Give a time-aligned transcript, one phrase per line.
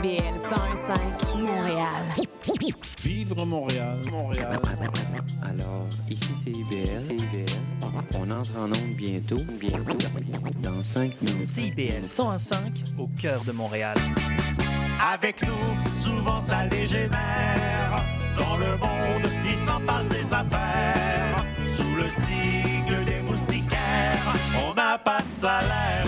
[0.00, 2.14] CIBL 101.5 Montréal.
[3.02, 4.58] Vivre Montréal, Montréal.
[5.42, 7.06] Alors, ici c'est IBL.
[7.06, 7.44] CIBL.
[8.14, 9.36] On entre en onde bientôt.
[9.60, 9.98] Bientôt.
[10.62, 11.50] Dans 5 minutes.
[11.50, 13.94] CIBL 101.5 au cœur de Montréal.
[15.12, 18.02] Avec nous, souvent ça dégénère.
[18.38, 21.44] Dans le monde, il s'en passe des affaires.
[21.76, 24.34] Sous le signe des moustiquaires,
[24.66, 26.06] on n'a pas de salaire.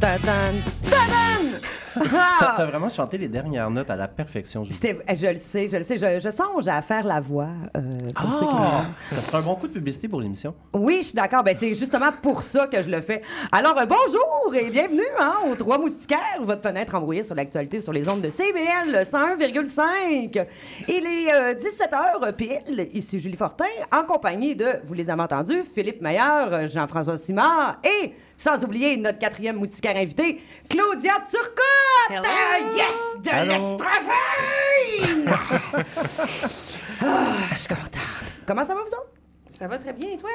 [0.00, 0.62] Tadan!
[0.90, 1.65] Tadan!
[2.38, 4.64] T'as t'as vraiment chanté les dernières notes à la perfection.
[4.68, 5.98] C'était, eh, je le sais, je le sais.
[5.98, 7.80] Je, je songe à faire la voix euh,
[8.14, 8.82] pour ceux qui Ah!
[9.08, 10.54] Ça serait un bon coup de publicité pour l'émission.
[10.74, 11.42] Oui, je suis d'accord.
[11.42, 13.22] Ben, c'est justement pour ça que je le fais.
[13.52, 17.92] Alors, euh, bonjour et bienvenue hein, aux Trois Moustiquaires, votre fenêtre embrouillée sur l'actualité sur
[17.92, 20.46] les ondes de CBL 101,5.
[20.88, 22.88] Il est 17h pile.
[22.92, 28.12] Ici Julie Fortin, en compagnie de, vous les avez entendus, Philippe Meilleur, Jean-François Simard et,
[28.36, 32.10] sans oublier notre quatrième moustiquaire invité, Claudia Turcotte!
[32.10, 32.22] Hello.
[32.26, 32.96] Ah, yes!
[33.22, 35.36] De l'estrogène!
[37.02, 38.00] ah, je suis contente.
[38.46, 39.10] Comment ça va, vous autres?
[39.46, 40.30] Ça va très bien, et toi?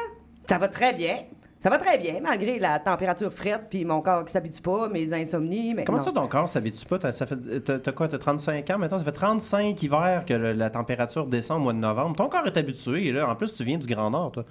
[0.50, 1.18] Ça va très bien.
[1.60, 5.14] Ça va très bien, malgré la température frette, puis mon corps qui s'habitue pas, mes
[5.14, 5.76] insomnies.
[5.76, 6.04] Mais Comment non.
[6.04, 6.98] ça, ton corps s'habitue pas?
[6.98, 8.08] T'as- Ça fait, t'as, t'as quoi?
[8.08, 8.98] T'as 35 ans maintenant?
[8.98, 12.16] Ça fait 35 hivers que le- la température descend au mois de novembre.
[12.16, 13.06] Ton corps est habitué.
[13.06, 14.46] Et là, en plus, tu viens du Grand Nord, toi.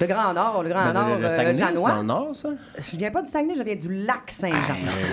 [0.00, 1.90] Le Grand Nord, le Grand Ben, Nord, le, le euh, Saguenay, c'est Janois.
[1.90, 2.48] dans le Nord, ça?
[2.78, 4.56] Je viens pas du Saguenay, je viens du lac Saint-Jean.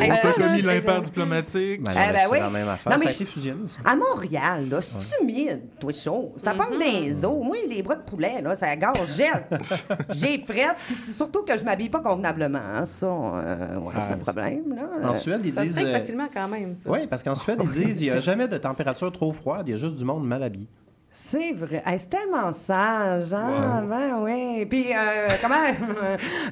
[0.01, 1.83] Hey, Euh, T'as ça, commis l'impair diplomatique.
[1.83, 2.39] Ben, Eh ben c'est oui.
[2.39, 2.93] la même affaire.
[2.93, 3.79] Non, mais ça a je- été fusionné, ça.
[3.83, 6.33] À Montréal, là, c'est humide, toi chaud.
[6.37, 7.43] Ça pogne des os.
[7.43, 9.45] Moi, les bras de poulet, là, ça gorge gèle.
[10.11, 12.59] J'ai frette, puis c'est surtout que je m'habille pas convenablement.
[12.59, 12.85] hein.
[12.85, 14.83] Ça, euh, ouais, c'est un problème, là.
[15.03, 15.79] En Euh, Suède, ils Ça se disent.
[15.83, 16.89] euh, facilement quand même, ça.
[16.89, 19.71] Oui, parce qu'en Suède, ils disent il n'y a jamais de température trop froide, il
[19.71, 20.67] y a juste du monde mal habillé.
[21.09, 21.81] C'est vrai.
[21.85, 23.83] Hey, c'est tellement sage, hein?
[23.89, 24.65] Ben oui.
[24.65, 25.55] Puis, euh, comment.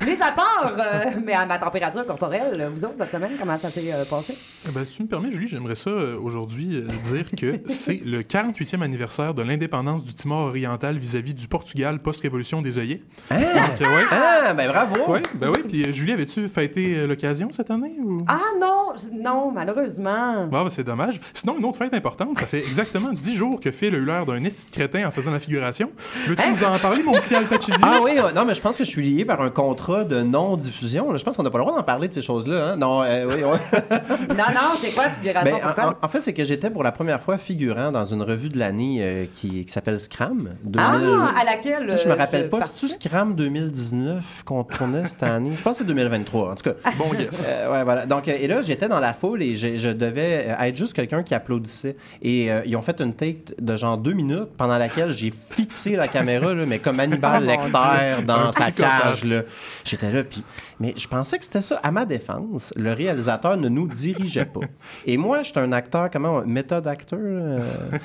[0.05, 3.93] les apports, euh, mais à ma température corporelle, vous autres, votre semaine, comment ça s'est
[3.93, 4.35] euh, passé?
[4.67, 8.01] Eh Ben, si tu me permets, Julie, j'aimerais ça euh, aujourd'hui euh, dire que c'est
[8.03, 13.01] le 48e anniversaire de l'indépendance du Timor oriental vis-à-vis du Portugal post-révolution des œillets.
[13.29, 13.37] Hein?
[13.37, 14.03] Donc, euh, ouais.
[14.09, 15.11] Ah, ben bravo!
[15.11, 15.63] Ouais, ben oui.
[15.67, 18.23] Puis euh, Julie, avais-tu fêté euh, l'occasion cette année ou...
[18.27, 20.45] Ah non, non, malheureusement.
[20.45, 21.19] Ah, ben, c'est dommage.
[21.33, 24.25] Sinon, une autre fête importante, ça fait exactement 10 jours que Phil a eu l'air
[24.25, 25.91] d'un esti de crétin en faisant la figuration.
[26.27, 27.77] Veux-tu nous en parler, mon petit Al Pacidi?
[27.81, 30.21] Ah oui, euh, non, mais je pense que je suis lié par un contrat de
[30.21, 31.15] non-diffusion.
[31.15, 32.71] Je pense qu'on n'a pas le droit d'en parler de ces choses-là.
[32.71, 32.75] Hein?
[32.77, 33.79] Non, euh, oui, ouais.
[34.29, 35.57] Non, non, c'est quoi, figuration?
[35.57, 35.97] Ben, en, pourquoi?
[36.01, 38.57] en- en fait, c'est que j'étais pour la première fois figurant dans une revue de
[38.59, 40.49] l'année euh, qui, qui s'appelle Scram.
[40.63, 40.79] 2000.
[40.79, 41.85] Ah, à laquelle.
[41.87, 42.73] Là, je me euh, rappelle pas, partais?
[42.75, 45.51] c'est-tu Scram 2019 qu'on tournait cette année?
[45.55, 46.75] Je pense que c'est 2023, en tout cas.
[46.97, 47.51] Bon guess.
[47.53, 48.05] Euh, ouais, voilà.
[48.05, 50.93] Donc, euh, et là, j'étais dans la foule et je, je devais euh, être juste
[50.93, 51.95] quelqu'un qui applaudissait.
[52.21, 55.95] Et euh, ils ont fait une take de genre deux minutes pendant laquelle j'ai fixé
[55.95, 59.23] la caméra, là, mais comme Hannibal Oh, Lecter dans sa cage.
[59.23, 59.41] là.
[59.83, 60.43] J'étais là, puis...
[60.79, 61.77] Mais je pensais que c'était ça.
[61.83, 64.59] À ma défense, le réalisateur ne nous dirigeait pas.
[65.05, 66.41] Et moi, j'étais un acteur, comment...
[66.45, 67.19] Méthode acteur?
[67.21, 67.59] euh,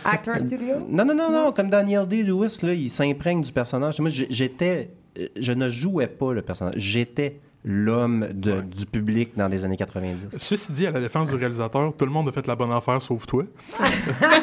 [0.05, 0.87] Actor Studio?
[0.89, 3.99] non, non, non, non, comme Daniel Day-Lewis, là, il s'imprègne du personnage.
[4.01, 4.91] Moi, j'étais...
[5.19, 6.75] euh, Je ne jouais pas le personnage.
[6.77, 10.29] J'étais l'homme de- du public dans les années 90.
[10.39, 13.01] Ceci dit, à la défense du réalisateur, tout le monde a fait la bonne affaire
[13.03, 13.45] sauf toi.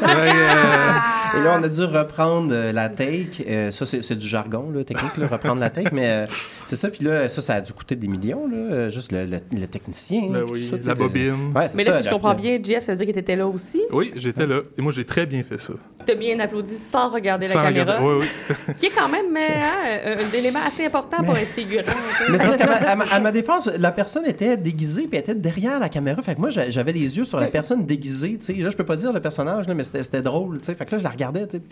[0.03, 3.44] Euh, Et là, on a dû reprendre euh, la take.
[3.47, 5.89] Euh, ça, c'est c'est du jargon là, technique, là, reprendre la take.
[5.91, 6.25] Mais euh,
[6.66, 6.89] c'est ça.
[6.89, 8.47] Puis là, ça, ça a dû coûter des millions.
[8.47, 10.29] Là, juste le, le- le technicien.
[10.31, 11.51] Ben oui, ça, tu la le- bobine.
[11.56, 13.45] Ouais, Mais là, ça, si je comprends bien, Jeff, ça veut dire que t'étais là
[13.47, 13.81] aussi?
[13.91, 14.61] oui, j'étais là.
[14.77, 15.73] Et moi, j'ai très bien fait ça.
[16.06, 17.97] T'as bien applaudi sans regarder Sans la caméra.
[17.97, 18.27] regarder- Oui,
[18.69, 18.73] oui.
[18.77, 21.83] Qui est quand même hein, un, élément assez important pour être figurant.
[22.25, 22.31] tu.
[22.31, 26.22] Mais c'est parce à ma- défense, la personne était déguisée puis était derrière la caméra.
[26.22, 28.38] Fait que moi, j'a- j'avais les yeux sur la personne déguisée.
[28.40, 28.53] tu sais.
[28.53, 30.59] Là, je peux pas dire le personnage, là, mais c'était drôle.
[30.59, 30.75] tu sais.
[30.75, 31.47] Fait que là, je la regardais.
[31.47, 31.63] tu sais.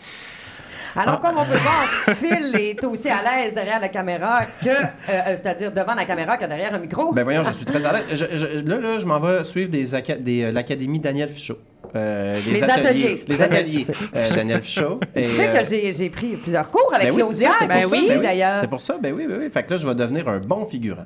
[0.98, 1.84] Alors, comme on peut voir,
[2.16, 4.72] Phil est aussi à l'aise derrière la caméra que, euh,
[5.10, 7.12] euh, c'est-à-dire devant la caméra que derrière un micro.
[7.12, 8.04] Ben voyons, je suis très à l'aise.
[8.12, 11.58] Je- je- là, là, je m'en vais suivre des, euh, l'Académie Daniel Fichot.
[11.94, 13.24] Euh, Les ateliers.
[13.28, 13.86] Les ateliers.
[14.16, 14.98] Euh, Daniel Fichot.
[15.14, 18.08] tu sais que j'ai j'ai pris plusieurs cours avec ben oui, Claudia, c'est ben oui,
[18.22, 18.56] d'ailleurs.
[18.56, 19.50] C'est pour ça, ben oui, ben oui.
[19.52, 21.04] Fait que là, je vais devenir un bon figurant.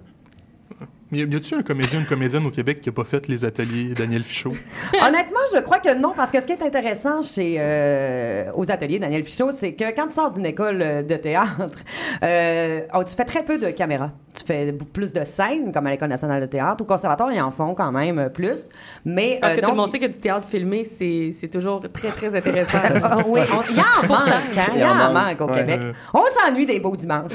[1.12, 3.94] Mais y a-tu un comédien, une comédienne au Québec qui a pas fait les ateliers
[3.94, 4.52] Daniel Fichot?
[4.94, 8.98] Honnêtement, je crois que non, parce que ce qui est intéressant chez euh, aux ateliers
[9.00, 11.78] Daniel Fichot, c'est que quand tu sors d'une école euh, de théâtre,
[12.22, 14.12] euh, oh, tu fais très peu de caméras.
[14.32, 16.82] Tu fais plus de scènes, comme à l'École nationale de théâtre.
[16.82, 18.68] Au conservatoire, ils en font quand même plus.
[19.04, 21.48] Mais, Parce euh, que tout le donc, monde sait que du théâtre filmé, c'est c'est
[21.48, 22.78] toujours très, très intéressant.
[23.02, 25.54] Ah oui, on- il y en manque, hein, il y en manque au Ouais.
[25.58, 25.80] Québec.
[26.14, 27.32] On s'ennuie des beaux dimanches.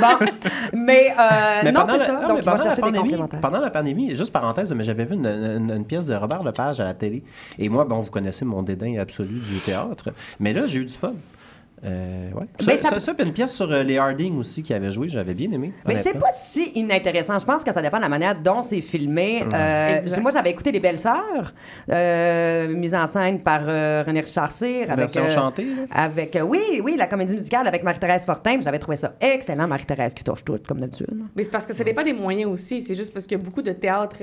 [0.00, 0.26] Bon,
[0.74, 2.12] mais, euh, Mais non, c'est ça.
[2.12, 2.98] non, Donc, mais il va pendant la chercher des
[3.40, 6.80] Pendant la pandémie, juste parenthèse, mais j'avais vu une, une- une pièce de Robert Lepage
[6.80, 7.22] à la télé.
[7.58, 10.10] Et moi, bon, vous connaissez mon dédain absolu du théâtre.
[10.40, 11.12] Mais là, j'ai eu du fun.
[11.84, 12.46] Euh, ouais.
[12.66, 14.90] Ben, ça, ça- ça, ça, puis une pièce sur euh, les Harding aussi qui avait
[14.90, 15.72] joué, j'avais bien aimé.
[15.86, 17.38] Mais c'est pas si inintéressant.
[17.38, 19.42] Je pense que ça dépend de la manière dont c'est filmé.
[19.52, 21.52] Euh, moi, j'avais écouté Les Belles Sœurs,
[21.90, 24.84] euh, mise en scène par euh, René Richard Cyr.
[24.90, 25.66] Avec, Version euh, chantée?
[25.94, 28.58] Avec, euh, oui, oui, la comédie musicale avec Marie-Thérèse Fortin.
[28.60, 31.08] J'avais trouvé ça excellent, Marie-Thérèse qui touche tout, comme d'habitude.
[31.36, 32.80] Mais c'est parce que ça dépend des moyens aussi.
[32.80, 34.16] C'est juste parce qu'il y a beaucoup de théâtre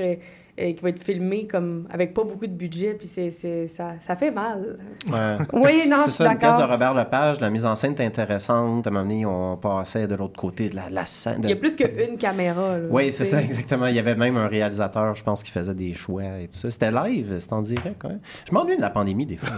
[0.61, 3.93] euh, qui va être filmé comme avec pas beaucoup de budget, puis c'est, c'est- ça,
[3.99, 4.77] ça fait mal.
[5.07, 5.37] Ouais.
[5.53, 6.71] Oui, non, C'est ça, une pièce de d'accord.
[6.71, 8.85] Robert Lepage, la mise en scène est intéressante.
[8.85, 11.39] À un moment donné, on passait de l'autre côté de la, la scène.
[11.43, 12.77] Il y a plus qu'une caméra.
[12.77, 12.85] là.
[12.89, 13.87] Oui, c'est Tu ça, exactement.
[13.87, 16.69] Il y avait même un réalisateur, je pense, qui faisait des choix et tout ça.
[16.69, 17.95] C'était live, c'était en direct.
[17.99, 18.19] quand même.
[18.47, 19.49] Je m'ennuie de la pandémie, des fois.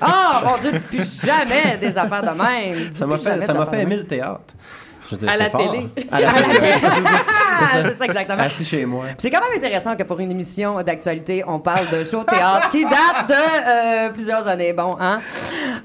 [0.00, 2.92] Ah, mon Dieu, dis plus jamais des affaires de même.
[2.92, 4.54] Ça m'a fait, ça m'a fait aimer le théâtre.
[5.12, 5.70] Je veux dire, À la fort.
[5.70, 5.86] télé.
[6.10, 6.58] À la télé.
[6.74, 6.90] c'est ça.
[7.60, 8.42] Ah, c'est ça, exactement.
[8.42, 9.04] Assis chez moi.
[9.08, 12.70] Puis C'est quand même intéressant que pour une émission d'actualité, on parle de show théâtre
[12.70, 14.72] qui date de euh, plusieurs années.
[14.72, 15.20] Bon, hein?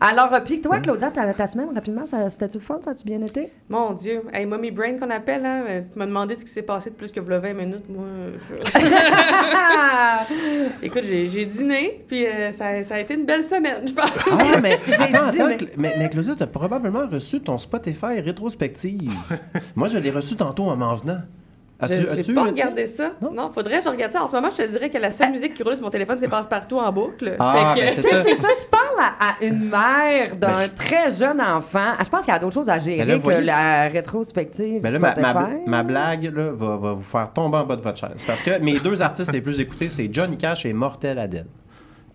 [0.02, 2.80] Alors, euh, puis toi, Claudia, ta, ta semaine, rapidement, ça, c'était-tu fun?
[2.84, 3.52] Ça a-tu bien été?
[3.70, 4.22] Mon Dieu.
[4.34, 6.96] Hey, Mommy Brain qu'on appelle, hein, euh, tu m'as demandé ce qui s'est passé de
[6.96, 7.86] plus que 20 minutes.
[7.90, 8.06] Moi,
[8.38, 8.78] je-
[10.86, 14.10] écoute, j'ai, j'ai dîné, puis euh, ça, ça a été une belle semaine, je pense.
[14.32, 15.48] Ah, mais, attends, attends,
[15.78, 19.12] mais, mais Claudia, t'as probablement reçu ton Spotify rétrospective.
[19.76, 21.20] Moi, je l'ai reçu tantôt en m'en venant.
[21.80, 23.12] As-tu, Je- as-tu J'ai pas regardé ça.
[23.22, 23.32] Non?
[23.32, 24.24] Non, faudrait que je regarde ça.
[24.24, 26.18] En ce moment, je te dirais que la seule musique qui roule sur mon téléphone,
[26.20, 27.36] c'est Passe-Partout en boucle.
[27.38, 28.24] Ah, Fait que- ben c'est ça.
[28.24, 31.94] c'est ça, tu parles à, à une mère d'un Ben, je- très jeune enfant.
[32.00, 33.90] Ah, Je pense qu'il y a d'autres choses à gérer Ben là, que voyez- la
[33.90, 34.80] rétrospective.
[34.82, 35.62] Mais là, ma, ma- Spotify.
[35.68, 38.26] ma blague là, va, va vous faire tomber en bas de votre chaise.
[38.26, 41.46] Parce que mes deux artistes les plus écoutés, c'est Johnny Cash et Mortel Adèle.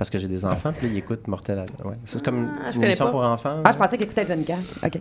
[0.02, 1.76] Parce que j'ai des enfants, puis ils écoutent Mortel Adèle.
[1.84, 1.94] Ouais.
[2.04, 3.10] C'est comme Ah, je une connais émission pas.
[3.12, 3.60] pour enfants.
[3.62, 4.74] Ah, je pensais qu'il écoutait Johnny Cash.
[4.84, 5.00] OK.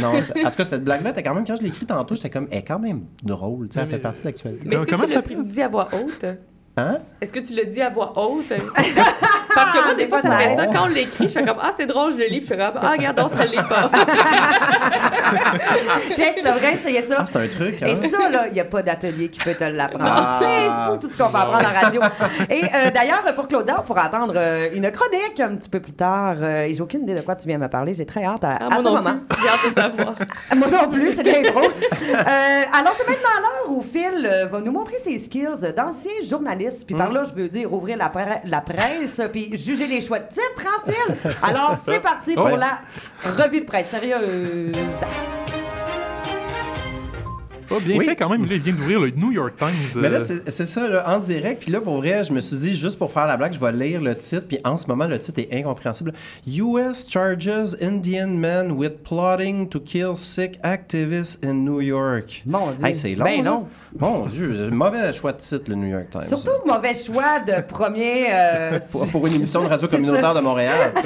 [0.00, 2.48] Non, en tout cas, cette blague-là, quand même, quand je l'ai écrite tantôt, j'étais comme,
[2.50, 3.68] elle est quand même drôle.
[3.68, 4.66] tu sais, Elle fait partie de l'actualité.
[4.66, 6.24] Mais est-ce que Comment tu ça pris- dit à voix haute?
[6.78, 6.98] Hein?
[7.20, 8.48] Est-ce que tu l'as dit à voix haute?
[9.54, 10.66] Parce que moi, des fois, ça fait ça.
[10.68, 12.38] Quand on l'écrit, je fais comme Ah, c'est drôle, je le lis.
[12.40, 13.82] Puis je fais comme Ah, regarde, on se l'est pas.
[16.38, 17.16] Tu devrais essayer ça.
[17.20, 17.86] Ah, c'est un truc, hein?
[17.88, 20.26] Et ça, là, il n'y a pas d'atelier qui peut te l'apprendre.
[20.26, 20.38] Ah.
[20.38, 22.00] C'est fou tout ce qu'on peut apprendre en radio.
[22.48, 25.92] Et euh, d'ailleurs, pour Claudia, on pourra attendre euh, une chronique un petit peu plus
[25.92, 26.36] tard.
[26.40, 27.92] Euh, et j'ai aucune idée de quoi tu viens me parler.
[27.94, 29.16] J'ai très hâte à, Ah, à moi ce non moment.
[29.28, 29.42] plus.
[29.42, 30.14] J'ai hâte de savoir.
[30.56, 31.42] Moi non plus, c'est bien.
[31.42, 36.67] Euh, alors, c'est maintenant l'heure où Phil euh, va nous montrer ses skills d'ancien journaliste.
[36.86, 40.18] Puis par là, je veux dire ouvrir la, pre- la presse puis juger les choix
[40.18, 41.32] de titres, hein, Phil?
[41.42, 42.56] Alors, c'est parti pour Ouais.
[42.56, 42.78] la
[43.42, 44.72] revue de presse sérieuse.
[47.68, 48.04] Pas bien Oui.
[48.06, 48.42] fait quand même.
[48.44, 50.00] Là, il vient d'ouvrir le New York Times.
[50.02, 51.62] Mais là, euh, c'est ça, là, en direct.
[51.62, 53.72] Puis là, pour vrai, je me suis dit, juste pour faire la blague, je vais
[53.72, 54.46] lire le titre.
[54.48, 56.12] Puis en ce moment, le titre est incompréhensible.
[56.46, 62.42] US charges Indian man with plotting to kill sick activists in New York.
[62.46, 63.24] Mon Dieu, Hey, c'est long.
[63.24, 63.50] bien là.
[63.50, 63.66] long.
[63.98, 66.22] Mon Dieu, mauvais choix de titre, le New York Times.
[66.22, 68.26] Surtout mauvais choix de premier.
[68.32, 70.92] euh, Pour, pour une émission de radio communautaire de Montréal.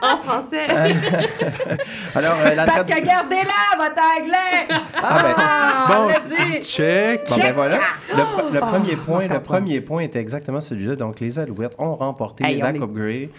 [0.00, 0.66] En français.
[2.14, 4.80] Alors, euh, la Parce tradu- que gardez-la, votre anglais!
[4.96, 7.28] Ah, ben, Ah, Bon, check.
[7.28, 7.78] Bon, ben voilà.
[8.10, 10.96] Le, pr- le premier point, le premier point était exactement celui-là.
[10.96, 13.30] Donc, les Alouettes ont remporté Hey, la on est- Coupe Grey.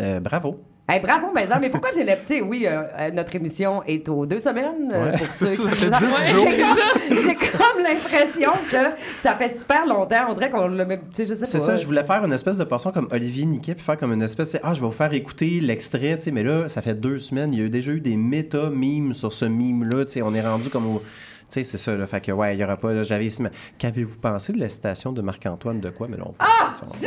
[0.00, 0.58] Euh, bravo.
[0.86, 1.54] Hey, bravo, Maison.
[1.62, 2.12] Mais pourquoi j'ai le.
[2.12, 4.90] Tu sais, oui, euh, euh, notre émission est aux deux semaines.
[4.92, 5.16] euh, Ouais.
[5.16, 6.48] pour ceux Ça, qui ça fait nous en- 10 Ouais, jours.
[7.08, 10.26] J'ai comme, comme l'impression que ça fait super longtemps.
[10.28, 10.68] On dirait qu'on.
[10.68, 11.46] Tu sais, je sais pas.
[11.46, 14.12] C'est ça, je voulais faire une espèce de portion comme Olivier Niquet, puis faire comme
[14.12, 16.94] une espèce, ah, je vais vous faire écouter l'extrait, tu sais, mais là, ça fait
[17.00, 20.34] deux semaines, il y a déjà eu des méta-mimes sur ce mime-là, tu sais, on
[20.34, 21.02] est rendu comme au...
[21.54, 23.28] Sais, c'est ça, là, fait que, ouais, il y aura pas, j'avais
[23.78, 26.34] qu'avez-vous pensé de la citation de Marc-Antoine de quoi, mais non.
[26.40, 26.74] Ah!
[27.00, 27.06] Je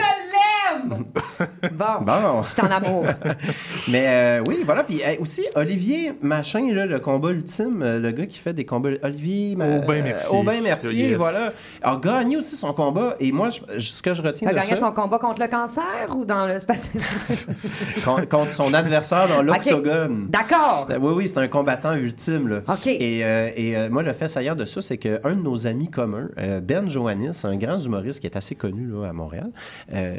[1.74, 1.86] Bon.
[2.02, 2.44] Bon.
[2.44, 3.06] Je suis en amour.
[3.90, 4.84] Mais euh, oui, voilà.
[4.84, 8.66] Puis euh, aussi, Olivier Machin, là, le combat ultime, euh, le gars qui fait des
[8.66, 8.90] combats.
[9.04, 10.38] Olivier Aubin Mercier.
[10.38, 11.18] Aubin Mercier, Yes.
[11.18, 11.50] voilà.
[11.84, 13.16] A gagné aussi son combat.
[13.20, 15.20] Et moi, je- je- ce que je retiens Il a de gagné ça, son combat
[15.20, 15.84] contre le cancer
[16.16, 16.90] ou dans le space?
[18.06, 20.28] con- contre son adversaire dans l'octogone.
[20.30, 20.88] D'accord.
[21.00, 22.48] Oui, oui, c'est un combattant ultime.
[22.48, 22.58] Là.
[22.68, 22.88] OK.
[22.88, 25.90] Et, euh, et euh, moi, le fait saillant de ça, c'est qu'un de nos amis
[25.90, 29.50] communs, euh, Ben Joannis, un grand humoriste qui est assez connu là, à Montréal,
[29.94, 30.16] euh,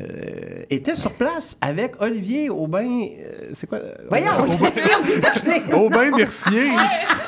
[0.71, 3.03] était sur place avec Olivier Aubin.
[3.03, 3.79] euh, c'est quoi?
[3.79, 4.27] euh, Voyons,
[5.75, 6.65] Aubin Mercier.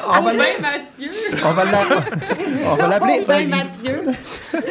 [0.07, 1.11] On va Aubin l'a- Mathieu.
[1.45, 1.79] on va l'a-
[2.71, 3.55] on va l'appeler Olivier.
[3.55, 4.03] Mathieu.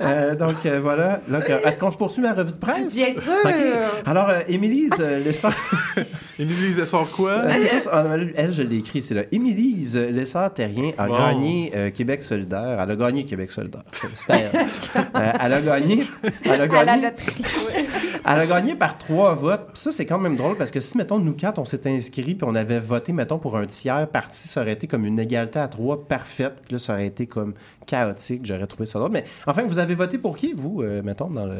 [0.00, 1.20] Euh, donc euh, voilà.
[1.28, 2.94] Donc, euh, Est-ce qu'on se poursuit ma revue de presse?
[2.94, 3.32] Bien sûr.
[4.06, 5.52] Alors, euh, Émilise euh, Lessard-
[6.42, 7.30] Émilie, elle sort quoi?
[7.30, 7.90] Euh, c'est quoi ça?
[7.92, 9.22] Ah, non, elle, je l'ai écrit, c'est là.
[9.30, 12.80] Émilise Lessard-Terrien a gagné euh, Québec solidaire.
[12.80, 13.84] Elle a gagné Québec solidaire.
[13.92, 14.66] C'était elle.
[15.14, 15.98] Euh, elle a gagné.
[16.44, 17.08] Elle a gagné.
[18.24, 19.68] Elle a gagné par trois votes.
[19.74, 22.46] Ça, c'est quand même drôle parce que si, mettons, nous quatre, on s'était inscrits puis
[22.48, 25.68] on avait voté, mettons, pour un tiers parti, ça aurait été comme une égalité à
[25.68, 26.54] trois parfaite.
[26.62, 27.54] Puis là, ça aurait été comme
[27.86, 28.46] chaotique.
[28.46, 29.12] J'aurais trouvé ça drôle.
[29.12, 31.56] Mais enfin, vous avez voté pour qui, vous, euh, mettons, dans le.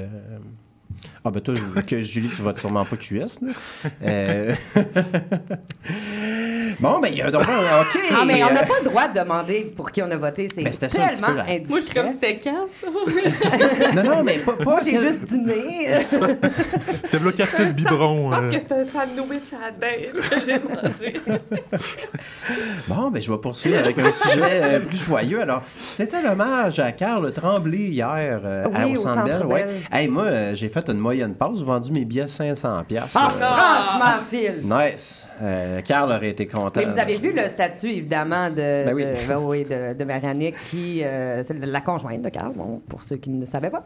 [1.24, 1.54] Ah, ben toi,
[1.86, 3.52] que Julie, tu vas sûrement pas QS, là.
[4.02, 4.54] Euh,
[6.82, 7.98] bon, ben, il y a donc un- OK.
[8.12, 10.48] Ah, mais on n'a euh, pas le droit de demander pour qui on a voté.
[10.54, 11.64] C'est Ben, c'était ça un petit tellement peu, indiscret.
[11.68, 13.92] Moi, je suis comme c'était casse.
[13.94, 14.52] Non, non, mais pas.
[14.52, 15.86] pas Moi, j'ai juste dîné.
[15.92, 18.20] C'était là 4-6 biberons.
[18.30, 18.50] Je pense euh.
[18.52, 21.20] que c'est un sandwich à la dinde que j'ai mangé.
[22.88, 25.40] Bon, ben, je vais poursuivre avec un sujet euh, plus joyeux.
[25.42, 29.46] Alors, c'était l'hommage à Carl Tremblay hier euh, Oui, à- au au Centre Centre Bell.
[29.46, 29.66] Ouais.
[29.92, 32.84] Hey, moi, euh, j'ai fait une moyenne pause, j'ai vendu mes billets 500$.
[32.84, 33.20] piastres.
[33.20, 34.54] Ah, Euh, franchement, Phil.
[34.64, 35.26] nice.
[35.42, 36.71] Euh, Carl aurait été content.
[36.76, 39.04] Mais vous avez vu le statut, évidemment, de, Ben oui.
[39.04, 43.02] de, ben oui, de, de Marianique, qui, euh, c'est la conjointe de Carl, bon, pour
[43.04, 43.84] ceux qui ne savaient pas.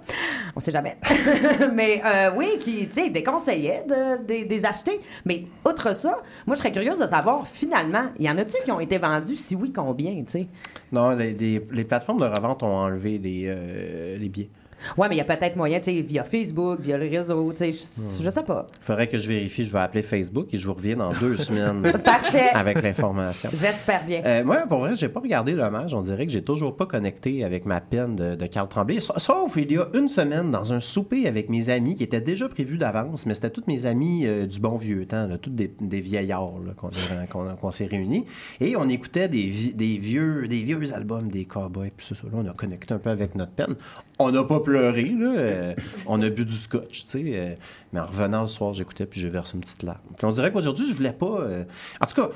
[0.55, 0.97] On sait jamais.
[1.75, 5.00] Mais euh, oui, qui, tu sais, déconseillait de, de- des acheter.
[5.25, 8.71] Mais outre ça, moi, je serais curieuse de savoir, finalement, il y en a-tu qui
[8.71, 9.37] ont été vendus?
[9.37, 10.47] Si oui, combien, tu sais?
[10.93, 14.49] Non, les, les- les plateformes de revente ont enlevé les, euh, les billets.
[14.97, 17.59] Ouais, mais il y a peut-être moyen, tu sais, via Facebook, via le réseau, tu
[17.59, 18.66] sais, je, je sais pas.
[18.81, 19.64] Faudrait que je vérifie.
[19.64, 22.50] Je vais appeler Facebook et je vous reviens dans deux semaines Parfait.
[22.55, 23.49] avec l'information.
[23.52, 24.23] J'espère bien.
[24.25, 25.95] Euh, moi, pour vrai, j'ai pas regardé l'hommage.
[25.95, 29.00] On dirait que j'ai toujours pas connecté avec ma peine de, de Carl Tremblay.
[29.00, 32.21] Sa- Sauf il y a une semaine, dans un souper avec mes amis qui était
[32.21, 35.50] déjà prévu d'avance, mais c'était tous mes amis euh, du bon vieux temps, là, tous
[35.50, 38.25] des, des vieillards là, qu'on est- qu'on qu'on s'est réunis.
[38.61, 41.90] Et on écoutait des, vi- des vieux, des vieux albums des cowboys.
[41.97, 43.75] Puis ça, là, on a connecté un peu avec notre peine.
[44.19, 45.26] On n'a pas pleuré, là.
[45.38, 45.75] euh,
[46.06, 47.23] on a bu du scotch, tu sais.
[47.26, 47.54] euh,
[47.92, 49.99] mais en revenant le soir, j'écoutais puis j'ai versé une petite larme.
[50.18, 51.38] Puis on dirait qu'aujourd'hui, je voulais pas.
[51.42, 51.64] euh,
[52.00, 52.28] En tout cas,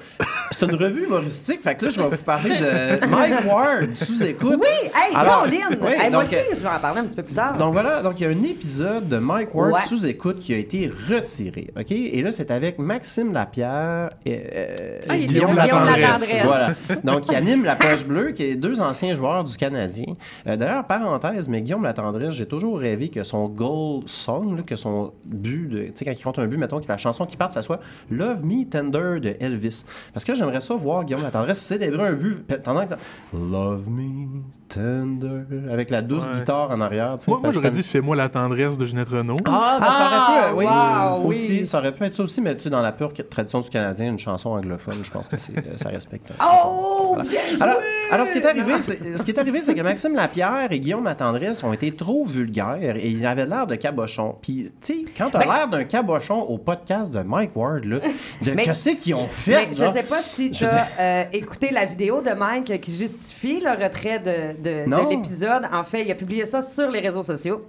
[0.52, 1.61] c'est une revue humoristique.
[1.62, 4.59] Fait que là, je vais vous parler de Mike Ward sous écoute.
[4.61, 7.23] Oui, hey, Alors, oui, Hey, moi donc, aussi, je vais en parler un petit peu
[7.25, 7.59] plus tard.
[7.59, 9.80] donc voilà, donc il y a un épisode de Mike Ward Ouais.
[9.80, 11.90] sous écoute qui a été retiré, ok?
[11.90, 15.54] Et là c'est avec Maxime Lapierre et euh, Ah, Guillaume.
[15.56, 16.42] Latendresse.
[16.44, 16.68] Voilà.
[17.04, 20.14] Donc il anime la page bleue, qui est deux anciens joueurs du Canadien.
[20.47, 21.82] Euh, D'ailleurs parenthèse, mais Guillaume
[22.28, 26.38] J'ai toujours rêvé que son goal song, que son but, tu sais quand il compte
[26.38, 29.84] un but, mettons que la chanson qui part, ça soit Love Me Tender de Elvis.
[30.12, 32.94] Parce que j'aimerais ça voir Guillaume Latendresse célébrer un but pendant que
[33.32, 34.42] Love Me
[34.74, 36.36] Tender avec la douce Ouais.
[36.36, 37.16] guitare en arrière.
[37.26, 39.36] Moi, moi, j'aurais dit Fais-moi la tendresse de Ginette Renault.
[39.46, 41.66] ah, ben, ça aurait pu, euh, oui, Ah, wow, aussi, oui.
[41.66, 44.10] ça aurait pu être ça aussi, mais tu sais, dans la pure tradition du Canadien,
[44.10, 46.32] une chanson anglophone, je pense que euh, ça respecte.
[46.40, 47.60] Oh, bien joué!
[47.62, 47.76] Alors,
[48.12, 50.78] alors, ce qui est arrivé, c'est, ce qui est arrivé, c'est que Maxime Lapierre et
[50.80, 54.36] Guillaume Latendresse ont été trop vulgaires et ils avaient l'air de cabochons.
[54.42, 57.98] Puis, tu sais, quand t'as Ben, l'air d'un cabochon au podcast de Mike Ward, là,
[58.42, 61.84] de Mais- qu'est-ce qu'ils ont fait, Mais je sais pas si tu as écouté la
[61.84, 65.62] vidéo de Mike qui justifie le retrait de, de- l'épisode.
[65.72, 67.64] En fait, il a publié ça sur les réseaux sociaux.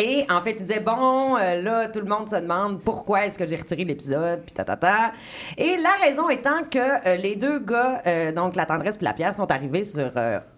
[0.00, 3.38] Et en fait, il disait bon, euh, là, tout le monde se demande pourquoi est-ce
[3.38, 5.12] que j'ai retiré l'épisode, puis ta ta ta.
[5.56, 9.12] Et la raison étant que euh, les deux gars, euh, donc la tendresse puis la
[9.12, 10.10] pierre, sont arrivés sur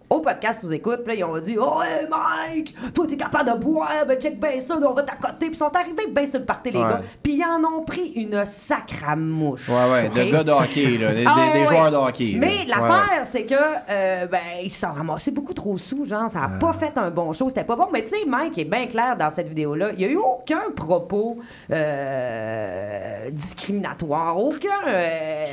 [0.09, 3.51] au podcast sous écoute, puis là, ils ont dit oh hey, Mike, toi t'es capable
[3.53, 6.39] de boire, ben check bien ça, on va t'accoter, puis ils sont arrivés bien sur
[6.39, 6.85] le party les Ouais.
[6.89, 9.67] gars, puis ils en ont pris une sacramouche.
[9.69, 10.31] Ouais, ouais, de OK?
[10.31, 11.75] gars de hockey, là, des, Ah, des- des ouais.
[11.75, 12.35] joueurs de hockey.
[12.37, 13.55] Mais Ouais, l'affaire, c'est que
[13.89, 16.59] euh, ben, ils se sont ramassés beaucoup trop sous, genre, ça a Ah.
[16.59, 17.87] pas fait un bon show, c'était pas bon.
[17.91, 19.89] Mais tu sais, Mike est bien clair dans cette vidéo-là.
[19.93, 21.37] Il y a eu aucun propos
[21.71, 22.86] euh,
[23.37, 24.67] discriminatoire, aucun.
[24.87, 25.45] euh,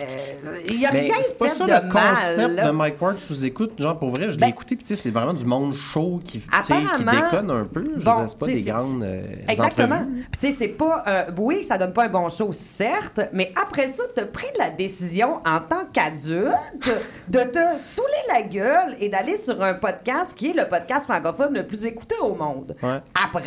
[0.68, 3.72] il y a rien c'est pas ça le concept de Mike Ward sous écoute.
[3.78, 6.40] Genre, pour vrai, je l'ai Ben, écouté, puis tu c'est vraiment du monde chaud qui,
[6.40, 7.84] tu qui déconne un peu.
[7.96, 10.04] Je dire, c'est pas tu des grandes euh, Exactement.
[10.30, 11.04] Puis tu sais, c'est pas.
[11.06, 14.70] euh, oui, ça donne pas un bon show, certes, mais après ça, t'as pris la
[14.70, 16.90] décision en tant qu'adulte
[17.28, 21.54] de te saouler la gueule et d'aller sur un podcast qui est le podcast francophone
[21.54, 22.74] le plus écouté au monde.
[22.82, 22.98] Ouais.
[23.22, 23.42] Après.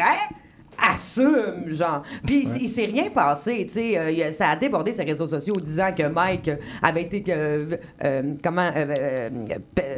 [0.81, 2.03] Assume, genre.
[2.25, 3.97] Puis il- il s'est rien passé, tu sais.
[3.97, 6.51] euh, ça a débordé ses réseaux sociaux disant que Mike
[6.83, 7.65] avait été, euh,
[8.03, 8.69] euh, comment,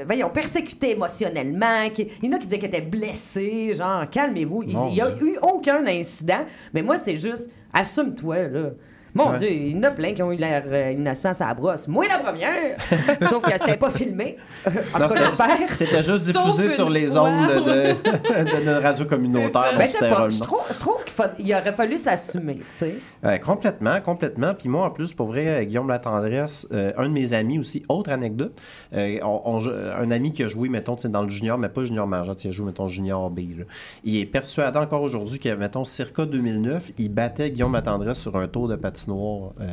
[0.05, 1.83] voyons, persécuté émotionnellement.
[1.98, 4.63] Il y en a qui disaient qu'il était blessé, genre, calmez-vous.
[4.63, 6.45] Il Mon il y a eu aucun incident.
[6.74, 8.69] Mais moi, c'est juste, assume-toi, là.
[9.13, 11.53] Mon Dieu, il y en a plein qui ont eu l'air euh, innocents à la
[11.53, 11.87] brosse.
[11.87, 12.75] Moi, la première!
[13.21, 14.37] Sauf que c'était pas filmé.
[14.65, 15.75] en Non, tout cas, c'était- j'espère.
[15.75, 17.23] C'était juste diffusé sur les fois.
[17.23, 19.73] ondes de, notre radio communautaire.
[19.77, 20.15] Ben, je sais c'était pas.
[20.15, 20.29] drôlement.
[20.29, 22.95] Je trouve, je trouve qu'il aurait fallu s'assumer, tu sais.
[23.23, 24.53] Ouais, complètement, complètement.
[24.53, 27.83] Puis moi, en plus, pour vrai, euh, Guillaume Latendresse, euh, un de mes amis aussi,
[27.89, 28.59] autre anecdote,
[28.93, 31.83] euh, on- on jou- un ami qui a joué, mettons, dans le junior, mais pas
[31.83, 33.39] junior majeur, il a joué, mettons, junior B.
[33.57, 33.65] là.
[34.03, 38.47] Il est persuadé encore aujourd'hui que, mettons, circa 2009, il battait Guillaume Latendresse sur un
[38.47, 38.75] tour de
[39.06, 39.65] patinoire, euh,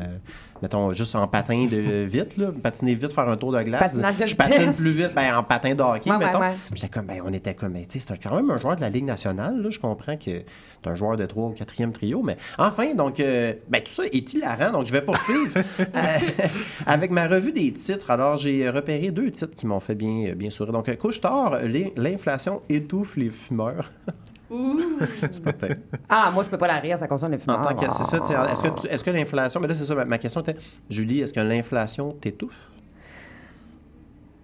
[0.62, 3.80] mettons, juste en patin de vite, là, patiner vite, faire un tour de glace.
[3.95, 4.76] Patinage de Je patine vitesse.
[4.76, 6.40] plus vite, ben, en patin de hockey, Ouais, ouais, mettons.
[6.40, 6.52] ouais.
[6.75, 8.80] J'étais comme, ben, on était comme, ben, tu sais, c'est quand même un joueur de
[8.80, 9.71] la Ligue nationale, là.
[9.71, 10.45] Je comprends que t'es
[10.87, 14.33] un joueur de 3 ou 4e trio, mais enfin, donc, euh, ben, tout ça est
[14.35, 16.18] hilarant, donc je vais poursuivre euh,
[16.87, 18.11] avec ma revue des titres.
[18.11, 20.73] Alors, j'ai repéré deux titres qui m'ont fait bien, bien sourire.
[20.73, 21.59] Donc, Couche-Tard,
[21.97, 23.90] l'inflation étouffe les fumeurs.
[25.30, 25.52] C'est pas.
[26.08, 27.62] Ah, moi, je peux pas la rire, ça concerne les En fumeurs.
[27.62, 27.92] tant que.
[27.92, 29.60] C'est ça, tu sais, est-ce que, tu- est-ce que l'inflation.
[29.60, 30.56] Mais là, c'est ça, ma, ma question était.
[30.88, 32.70] Julie, est-ce que l'inflation t'étouffe?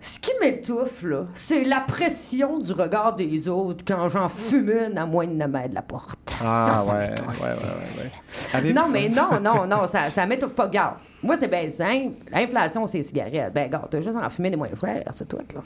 [0.04, 4.98] Ce qui m'étouffe, là, c'est la pression du regard des autres quand j'en fume une
[4.98, 6.30] à moins de 9 mètres de la porte.
[6.40, 7.40] ça, ça Ah, ouais, m'étouffe.
[7.40, 8.12] ouais, ouais, ouais, ouais.
[8.54, 10.66] Avez-vous- Non, mais non, non, non, ça, ça m'étouffe pas.
[10.66, 12.16] Garde, moi, c'est bien simple.
[12.32, 13.52] L'inflation, c'est les cigarettes.
[13.54, 15.60] Ben, garde, t'as juste à en fumer des moins chers, c'est tout, là.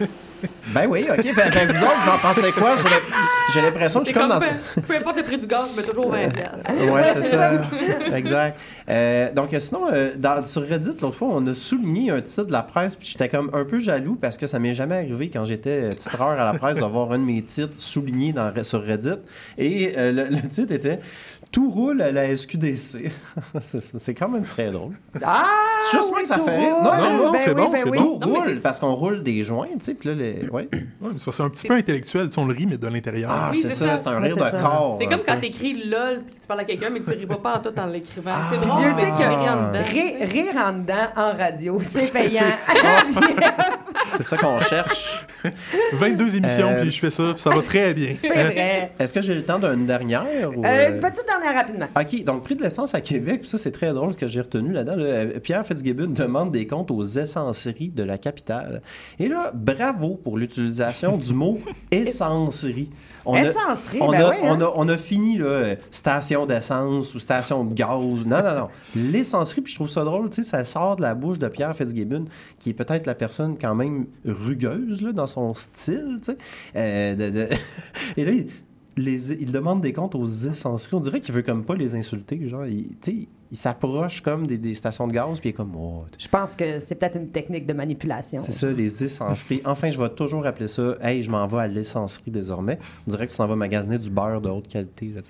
[0.74, 1.16] Ben oui, OK.
[1.34, 2.76] Ben, ben, vous autres, vous en pensez quoi?
[2.76, 3.16] J'ai l'im-
[3.54, 4.46] J'ai l'impression que je suis comme comme, dans.
[4.74, 6.92] peu, peu importe le prix du gaz, je mets toujours 20 piastres.
[6.92, 7.52] Ouais, c'est ça.
[8.16, 8.58] exact.
[8.90, 12.44] Euh, donc, euh, sinon, euh, dans- sur Reddit, l'autre fois, on a souligné un titre
[12.44, 15.30] de la presse, puis j'étais comme un peu jaloux parce que ça m'est jamais arrivé
[15.30, 19.14] quand j'étais titreur à la presse d'avoir un de mes titres souligné dans, sur Reddit.
[19.56, 21.00] Et euh, le, le titre était
[21.50, 23.10] Tout roule à la SQDC.
[23.60, 24.92] c'est quand même très drôle.
[25.24, 25.46] Ah!
[25.90, 26.58] C'est juste moi que ça fait.
[26.58, 27.98] Non, non, non, Ben c'est oui, bon, ben c'est oui.
[27.98, 28.18] bon.
[28.18, 30.46] Tout Non, roule parce qu'on roule des joints, tu sais, puis là, les...
[30.50, 30.68] ouais.
[30.72, 32.28] Ouais, mais c'est un petit peu intellectuel.
[32.36, 33.30] On le rit, mais de l'intérieur.
[33.32, 33.96] Ah, Oui, c'est ça, ça.
[33.96, 34.50] c'est un rire de ça.
[34.52, 34.96] corps.
[35.00, 37.54] C'est comme quand t'écris LOL puis que tu parles à quelqu'un, mais tu ris pas
[37.56, 38.30] en tout en l'écrivant.
[38.34, 38.46] Ah.
[38.50, 40.28] c'est Puis drôle, Dieu mais sait tu ris en dedans.
[40.30, 42.44] Rire, en dedans en radio, c'est payant.
[44.06, 45.26] C'est ça qu'on cherche.
[45.92, 48.14] 22 émissions, Euh, puis je fais ça, puis ça va très bien.
[48.22, 48.92] c'est vrai.
[48.98, 50.48] Est-ce que j'ai le temps d'une dernière?
[50.50, 51.86] Ou, Euh, euh, une petite dernière rapidement.
[51.98, 54.72] OK, donc prix de l'essence à Québec, ça c'est très drôle ce que j'ai retenu
[54.72, 54.96] là-dedans.
[54.96, 55.04] là.
[55.04, 58.82] Euh, Pierre Fitzgibbon demande des comptes aux essenceries de la capitale.
[59.18, 61.58] Et là, bravo pour l'utilisation du mot
[61.90, 62.90] essencerie.
[63.24, 64.34] On a- Essencerie, on, ben a, hein?
[64.44, 68.24] on, a, on a fini là, euh, station d'essence ou station de gaz.
[68.24, 68.68] Non, non, non.
[68.96, 71.74] L'essencerie, puis je trouve ça drôle, tu sais, ça sort de la bouche de Pierre
[71.76, 72.24] Fitzgibbon,
[72.58, 76.38] qui est peut-être la personne quand même rugueuse là, dans son style, tu sais.
[76.76, 77.48] Euh, de- de-
[78.16, 78.32] Et là,
[78.98, 80.94] les, il demande des comptes aux essenceries.
[80.96, 82.46] On dirait qu'il veut comme pas les insulter.
[82.48, 82.96] Genre, il,
[83.50, 86.54] il s'approche comme des, des stations de gaz, puis il est comme, oh, Je pense
[86.54, 88.40] que c'est peut-être une technique de manipulation.
[88.44, 89.62] c'est ça, les essenceries.
[89.64, 92.78] Enfin, je vais toujours appeler ça, hey, je m'en vais à l'essencerie désormais.
[93.06, 95.22] On dirait que tu t'en vas magasiner du beurre de haute qualité, là.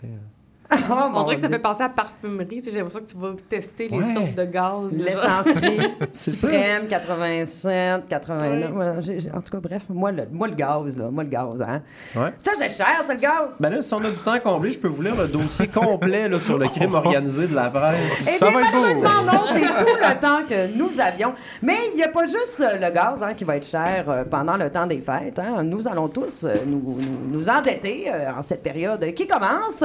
[0.71, 2.47] Oh, mon On dirait que ça fait penser à parfumerie.
[2.59, 5.03] Tu sais, J'ai l'impression que tu vas tester les sortes de gaz.
[5.03, 5.81] L'essencerie,
[6.13, 8.71] suprême, 87, 89.
[8.75, 11.09] Voilà, j'ai- j'ai- en tout cas, bref, moi le, moi, le gaz, là.
[11.11, 11.81] Moi, le gaz, hein.
[12.15, 12.33] Ouais.
[12.39, 13.57] Ça, c'est cher, ça, le gaz.
[13.61, 15.69] Ben là, si on a du temps à combler, je peux vous lire le dossier
[15.69, 18.27] complet là, sur le crime organisé de la presse.
[18.29, 18.81] Eh Ça bien, va être beau.
[18.83, 21.33] malheureusement, non, c'est tout le temps que nous avions.
[21.63, 24.25] Mais il n'y a pas juste euh, le gaz hein, qui va être cher euh,
[24.25, 25.39] pendant le temps des fêtes.
[25.39, 25.63] hein.
[25.63, 29.83] Nous allons tous euh, nous, nous, nous endetter euh, en cette période qui commence.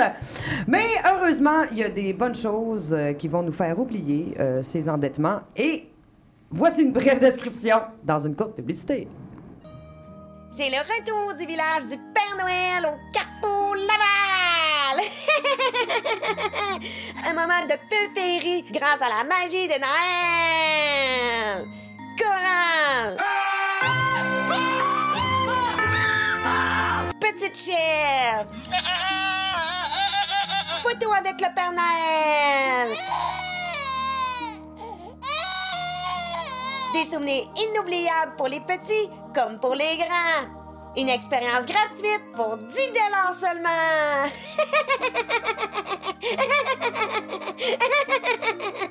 [0.67, 0.72] Mais
[1.05, 4.89] heureusement, il y a des bonnes choses euh, qui vont nous faire oublier euh, ces
[4.89, 5.41] endettements.
[5.55, 5.89] Et
[6.49, 9.07] voici une brève description dans une courte publicité.
[10.55, 15.03] C'est le retour du village du Père Noël au Carrefour Laval!
[17.27, 21.65] Un moment de peu féerie grâce à la magie de Noël!
[22.19, 23.17] Chorale!
[27.19, 28.47] Petite chèvre!
[30.83, 32.97] Photo avec le Père Noël!
[36.93, 40.43] Des souvenirs inoubliables pour les petits comme pour les grands.
[40.97, 42.67] Une expérience gratuite pour 10
[43.39, 43.69] seulement.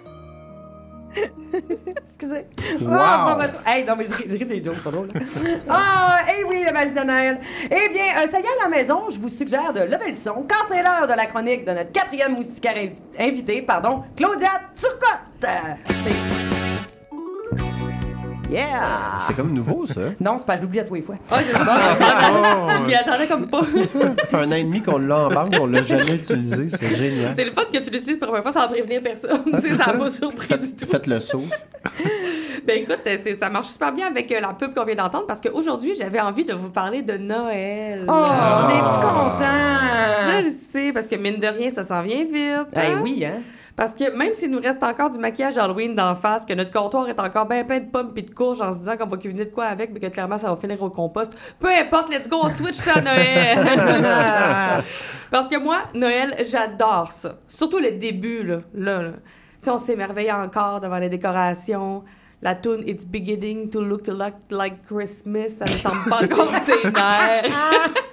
[1.14, 2.46] Excusez.
[2.80, 2.90] Wow.
[2.92, 3.60] Ah, bon retour.
[3.66, 5.08] Hey, non, mais je ris, des jokes, pas drôle.
[5.68, 7.38] Ah, eh oui, le magie de Noël.
[7.64, 10.14] Eh bien, euh, ça y est, à la maison, je vous suggère de lever le
[10.14, 14.50] son quand c'est l'heure de la chronique de notre quatrième moustiquaire invi- invité, pardon, Claudia
[14.74, 15.48] Turcotte.
[18.52, 19.18] Yeah!
[19.20, 20.00] C'est comme nouveau, ça.
[20.20, 21.14] Non, c'est pas, je l'oublie à tous les fois.
[21.30, 21.76] Ouais, c'est ça.
[22.34, 23.60] Oh, Je m'y attendais comme pas.
[23.82, 26.68] Ça fait un an et demi qu'on l'a en banque, on l'a jamais utilisé.
[26.68, 27.32] C'est génial.
[27.34, 29.42] C'est le fun que tu l'utilises pour la première fois sans prévenir personne.
[29.60, 30.86] C'est ça m'a pas surpris Faites, du tout.
[30.90, 31.42] faites le saut.
[32.66, 35.40] Ben écoute, euh, ça marche super bien avec euh, la pub qu'on vient d'entendre parce
[35.40, 38.04] qu'aujourd'hui, j'avais envie de vous parler de Noël.
[38.08, 39.51] Oh, on est-tu content?
[41.02, 42.68] Parce que mine de rien, ça s'en vient vite.
[42.76, 43.00] Eh hein?
[43.02, 43.42] oui, hein?
[43.74, 47.08] Parce que même s'il nous reste encore du maquillage Halloween d'en face, que notre comptoir
[47.08, 49.46] est encore bien plein de pommes et de courges en se disant qu'on va cuisiner
[49.46, 52.38] de quoi avec, mais que clairement ça va finir au compost, peu importe, let's go,
[52.40, 53.58] on switch ça à Noël!
[55.32, 57.34] Parce que moi, Noël, j'adore ça.
[57.48, 58.58] Surtout le début, là.
[58.74, 59.10] là, là.
[59.10, 59.18] Tu
[59.62, 62.04] sais, on s'émerveille encore devant les décorations.
[62.42, 66.88] La tune It's beginning to look like, like Christmas, ça ne tombe pas encore ses
[66.88, 67.90] nerfs.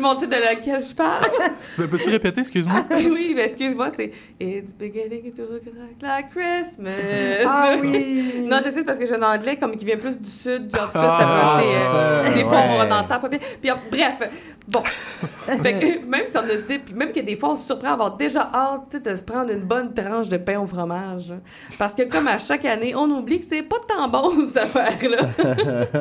[0.00, 1.22] Le monde sait de laquelle je parle.
[1.78, 2.84] Ben, Peux-tu répéter, excuse-moi?
[3.10, 4.10] oui, mais excuse-moi, c'est
[4.40, 7.44] It's beginning to look like, like Christmas.
[7.46, 8.46] Ah oui!
[8.48, 10.74] non, je sais, c'est parce que j'ai un anglais comme qui vient plus du sud.
[10.74, 12.78] Genre, en tout cas, Ah, c'est euh, ça, Des fois, ouais.
[12.80, 13.38] on n'entend pas bien.
[13.60, 14.82] Puis, euh, bref, Bon.
[15.62, 17.90] fait que, même si on a dé- puis même que des fois, on se surprend
[17.90, 20.66] à avoir déjà hâte tu sais, de se prendre une bonne tranche de pain au
[20.66, 21.32] fromage.
[21.32, 21.40] hein.
[21.78, 25.18] Parce que, comme à chaque année, on oublie que c'est pas tant bon, cette affaire-là.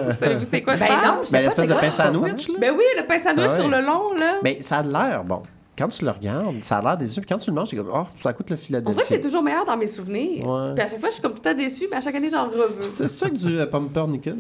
[0.06, 2.56] Vous savez-vous c'est quoi Ben non, je sais Ben, l'espèce de pain sandwich, là.
[2.60, 3.60] Ben oui, le pain sandwich Ah ouais.
[3.60, 4.36] sur le long, là.
[4.44, 5.42] Mais ça a l'air bon.
[5.78, 7.22] Quand tu le regardes, ça a l'air délicieux.
[7.22, 8.94] Puis quand tu le manges, c'est comme, oh, ça coûte le On Philadelphie.
[8.96, 10.46] dirait que c'est toujours meilleur dans mes souvenirs.
[10.46, 10.74] Ouais.
[10.76, 12.30] Puis à chaque fois, je suis comme tout le temps déçue, mais à chaque année,
[12.30, 12.68] j'en reveux.
[12.82, 14.36] C'est c'est ça que du euh, pumpernickel?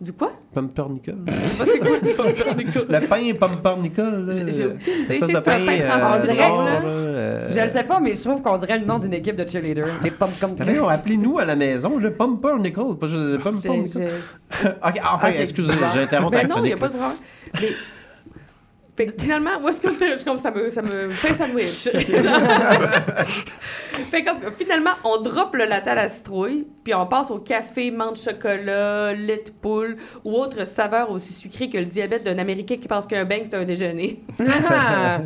[0.00, 0.32] Du quoi?
[0.52, 1.16] Pumpernickel.
[1.26, 4.32] le pain pumpernickel, là.
[4.32, 5.02] J'ai- j'ai aucune idée.
[5.02, 5.52] Espèce Je sais de pain,
[6.66, 9.36] euh, euh, Je le sais pas, mais je trouve qu'on dirait le nom d'une équipe
[9.36, 9.86] de cheerleaders.
[10.02, 10.10] Les
[10.56, 14.08] Savez, on appelez-nous à la maison le pumpernickel, pas juste J'ai- j'ai-
[14.68, 15.92] Ok, enfin, Ah, c'est excusez, bizarre.
[15.94, 17.16] j'interromps ta Ben non, il n'y a pas de problème.
[18.94, 21.84] Fait que finalement, moi, comme, je suis comme ça me, ça me pain sandwich.
[24.10, 27.90] fait que, finalement, on drop le latte à la citrouille, puis on passe au café,
[27.90, 32.76] menthe chocolat, lait de poule ou autre saveur aussi sucrée que le diabète d'un Américain
[32.76, 34.22] qui pense qu'un bang, c'est un déjeuner.
[34.68, 35.20] Ah!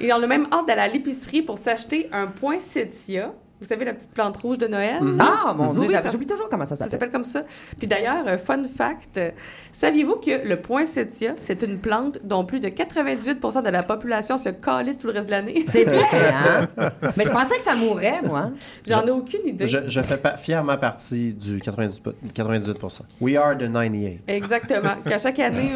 [0.00, 3.34] Et on a même hâte d'aller à l'épicerie pour s'acheter un poinsettia.
[3.62, 4.98] Vous savez, la petite plante rouge de Noël?
[5.20, 6.90] Ah, mon Oui, Dieu, oui, j'oublie toujours comment ça Ça s'appelle.
[6.90, 7.44] s'appelle comme ça.
[7.78, 9.30] Puis d'ailleurs, euh, fun fact, euh,
[9.70, 14.48] saviez-vous que le poinsettia, c'est une plante dont plus de 98% de la population se
[14.48, 15.62] calisse tout le reste de l'année?
[15.68, 16.68] C'est vrai, hein?
[17.16, 18.50] Mais je pensais que ça mourrait, moi.
[18.88, 19.66] J'en ai aucune idée.
[19.66, 22.02] Je, je fais pas fièrement partie du 98,
[22.34, 23.00] 98%.
[23.20, 24.22] We are the 98.
[24.26, 24.96] Exactement.
[25.08, 25.70] Qu'à chaque année,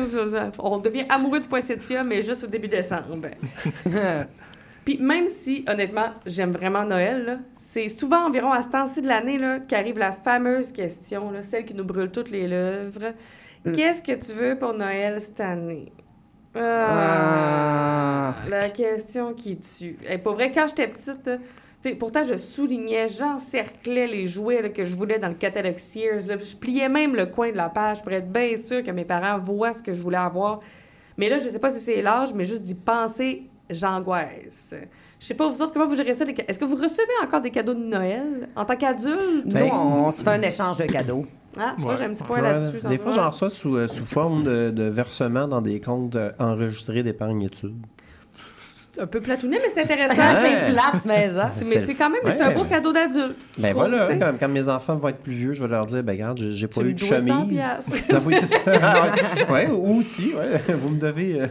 [0.59, 3.05] on devient amoureux du poinsettia, mais juste au début décembre.
[4.87, 9.37] Puis même si, honnêtement, j'aime vraiment Noël, c'est souvent environ à ce temps-ci de l'année
[9.67, 13.13] qu'arrive la fameuse question, là, celle qui nous brûle toutes les lèvres.
[13.75, 15.93] Qu'est-ce que tu veux pour Noël cette année?
[16.55, 19.97] Ah, La question qui tue.
[20.09, 24.95] Et pour vrai, quand j'étais petite, pourtant je soulignais, j'encerclais les jouets là, que je
[24.95, 26.29] voulais dans le catalogue Sears.
[26.29, 26.37] là.
[26.39, 29.37] Je pliais même le coin de la page pour être bien sûr que mes parents
[29.37, 30.61] voient ce que je voulais avoir.
[31.19, 34.75] Mais là, je sais pas si c'est l'âge, mais juste d'y penser, j'angoisse.
[35.19, 36.25] Je sais pas, vous autres, comment vous gérez ça?
[36.25, 39.45] les Est-ce que vous recevez encore des cadeaux de Noël en tant qu'adulte?
[39.47, 41.27] Nous, on, on se fait un échange de cadeaux.
[41.59, 42.87] Ah, tu vois, j'ai un petit point Ouais, là-dessus.
[42.87, 46.31] Des fois, j'en reçois sous, euh, sous forme de, de versement dans des comptes euh,
[46.39, 47.77] enregistrés d'épargne études.
[48.99, 50.15] Un peu platouné, mais c'est intéressant.
[50.19, 50.49] Ah, Ouais.
[50.67, 51.51] c'est plate, mais ça.
[51.53, 52.43] C'est- C'est Mais c'est quand même c'est ouais.
[52.43, 53.47] un beau cadeau d'adulte.
[53.59, 56.03] Ben trouve, voilà, quand, quand mes enfants vont être plus vieux, je vais leur dire,
[56.03, 57.63] ben regarde, j'ai pas Tu eu de dois 100 chemise.
[58.09, 58.61] Ben oui, c'est ça.
[59.53, 61.43] ouais, ou aussi, ouais, vous me devez.
[61.43, 61.47] euh,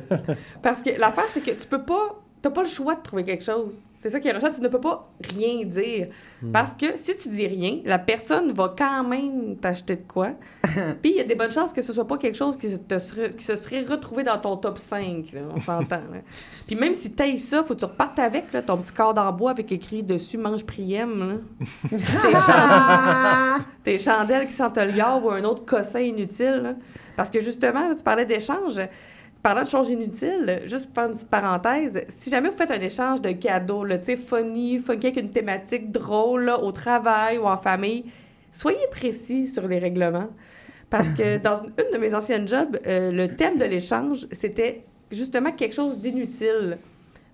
[0.62, 2.16] Parce que l'affaire, c'est que tu peux pas.
[2.46, 3.86] T'as pas le choix de trouver quelque chose.
[3.96, 4.58] C'est ça qui est recherché.
[4.58, 5.02] Tu ne peux pas
[5.36, 6.10] rien dire.
[6.44, 6.52] Hmm.
[6.52, 10.30] Parce que si tu dis rien, la personne va quand même t'acheter de quoi.
[11.02, 12.78] Puis il y a des bonnes chances que ce soit pas quelque chose qui se,
[12.78, 15.32] te serait, qui se serait retrouvé dans ton top 5.
[15.34, 16.02] là, on s'entend.
[16.68, 19.32] Puis même si t'ailles ça, faut que tu repartes avec là, ton petit cadre en
[19.32, 21.42] bois avec écrit dessus mange priem.
[21.90, 21.98] Tes,
[22.46, 26.62] chan- tes chandelles qui sentent le liard ou un autre cossin inutile.
[26.62, 26.76] là.
[27.16, 28.80] Parce que justement, là, tu parlais d'échange.
[29.46, 32.82] Parlant de choses inutiles, juste pour faire une petite parenthèse, si jamais vous faites un
[32.82, 37.38] échange de cadeaux, là, tu sais, funny, funky avec une thématique drôle, là, au travail
[37.38, 38.06] ou en famille,
[38.52, 40.30] soyez précis sur les règlements.
[40.90, 44.84] Parce que dans une, une de mes anciennes jobs, euh, le thème de l'échange, c'était
[45.12, 46.80] justement quelque chose d'inutile.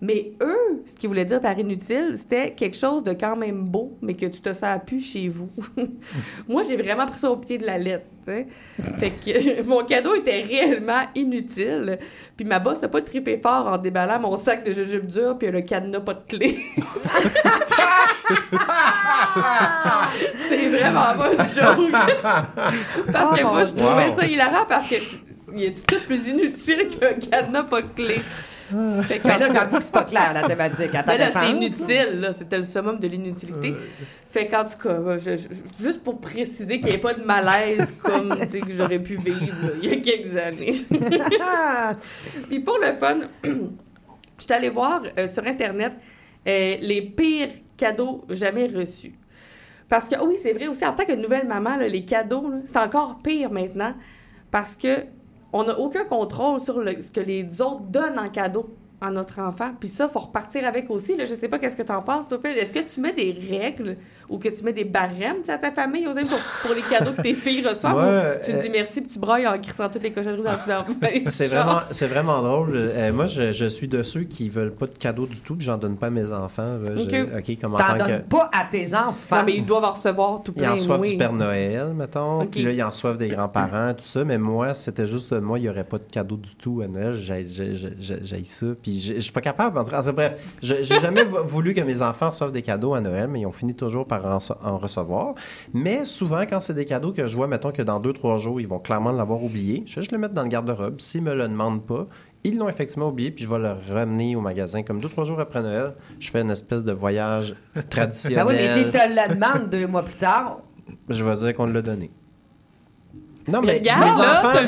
[0.02, 3.96] Mais eux, ce qu'ils voulaient dire par inutile, c'était quelque chose de quand même beau,
[4.02, 5.50] mais que tu te sers plus chez vous.
[6.48, 8.06] Moi, j'ai vraiment pris ça au pied de la lettre.
[8.26, 8.46] Fait
[9.10, 12.00] que mon cadeau était réellement inutile.
[12.36, 15.50] Puis ma boss n'a pas trippé fort en déballant mon sac de jujubes durs puis
[15.52, 16.58] le cadenas pas de clé.
[20.38, 21.92] C'est vraiment pas une joke.
[23.12, 24.96] parce que Oh, moi, je trouvais ça hilarant parce que
[25.54, 28.22] il est tout plus inutile qu'un cadenas pas de clé?
[29.08, 30.94] Fait que, Mais là, j'avoue que c'est pas clair, la thématique.
[30.96, 32.32] À ta mais là, c'est inutile, là.
[32.32, 33.74] C'était le summum de l'inutilité.
[34.30, 37.24] Fait qu'en tout cas, moi, je- je- juste pour préciser qu'il n'y ait pas de
[37.24, 40.76] malaise comme tu sais, que j'aurais pu vivre là, il y a quelques années.
[42.50, 43.50] Puis pour le fun, je
[44.44, 45.94] suis allée voir euh, sur Internet
[46.48, 49.14] euh, les pires cadeaux jamais reçus.
[49.90, 52.50] Parce que, oh oui, c'est vrai aussi, en tant que nouvelle maman, là, les cadeaux,
[52.50, 53.94] là, c'est encore pire maintenant.
[54.50, 55.06] Parce que
[55.54, 58.70] on n'a aucun contrôle sur le- ce que les autres donnent en cadeau
[59.02, 59.72] à notre enfant.
[59.80, 61.16] Puis ça, il faut repartir avec aussi.
[61.16, 61.26] Là.
[61.26, 62.38] Je sais pas qu'est-ce que tu en penses, toi.
[62.44, 63.98] Est-ce que tu mets des règles
[64.30, 67.24] ou que tu mets des barèmes à ta famille, José, pour, pour les cadeaux que
[67.24, 67.96] tes filles reçoivent?
[67.96, 70.52] Ouais, ou tu euh, dis merci, puis tu brailles en crissant toutes les cochonneries dans
[70.68, 70.86] leur
[71.28, 72.70] C'est vraiment, c'est vraiment drôle.
[72.76, 75.64] Euh, moi, je, je suis de ceux qui veulent pas de cadeaux du tout, que
[75.64, 76.62] j'en donne pas à mes enfants.
[76.62, 77.30] Euh, je- Ok.
[77.40, 78.20] OK, comme en tant que...
[78.20, 79.38] pas à tes enfants.
[79.38, 80.72] Non, mais ils doivent en recevoir tout Ils plein.
[80.72, 81.12] en reçoivent oui.
[81.12, 82.46] du Père Noël, mettons.
[82.46, 84.24] Puis là, ils en reçoivent des grands-parents, tout ça.
[84.24, 87.14] Mais moi, c'était juste, moi, il n'y aurait pas de cadeau du tout à Noël.
[87.14, 88.68] J'ai ça.
[88.82, 89.78] Puis je je suis pas capable.
[89.78, 93.02] En tout bref, je- j'ai jamais vou- voulu que mes enfants reçoivent des cadeaux à
[93.02, 95.36] Noël, mais ils ont fini toujours par en, en recevoir.
[95.74, 98.60] Mais souvent, quand c'est des cadeaux que je vois, mettons que dans deux, trois jours,
[98.60, 101.00] ils vont clairement l'avoir oublié, je vais juste le mettre dans le garde-robe.
[101.00, 102.08] S'ils me le demandent pas,
[102.44, 104.82] Ils l'ont effectivement oublié, puis je vais le ramener au magasin.
[104.82, 108.46] Comme deux, trois jours après Noël, je fais une espèce de voyage Ben traditionnel.
[108.48, 110.60] oui, mais si tu la demandes deux mois plus tard,
[111.08, 112.10] Je vais dire qu'on l'a donné.
[113.48, 114.60] Non, Mais regarde, les là, enfants,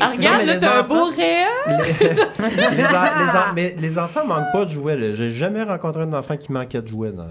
[0.00, 1.48] Ah, Non, regarde, là, t'as un beau réel.
[3.80, 5.12] les, enfants manquent pas de jouets.
[5.12, 7.12] J'ai jamais rencontré un enfant qui manquait de jouets.
[7.12, 7.26] Dans...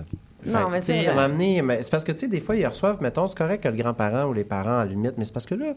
[0.45, 1.13] Non, mais c'est tu sais, vrai.
[1.23, 3.63] à m'amener- mais c'est parce que, tu sais, des fois, ils reçoivent, mettons, c'est correct
[3.63, 5.73] que le grand-parent ou les parents, à la limite, mais c'est parce que là,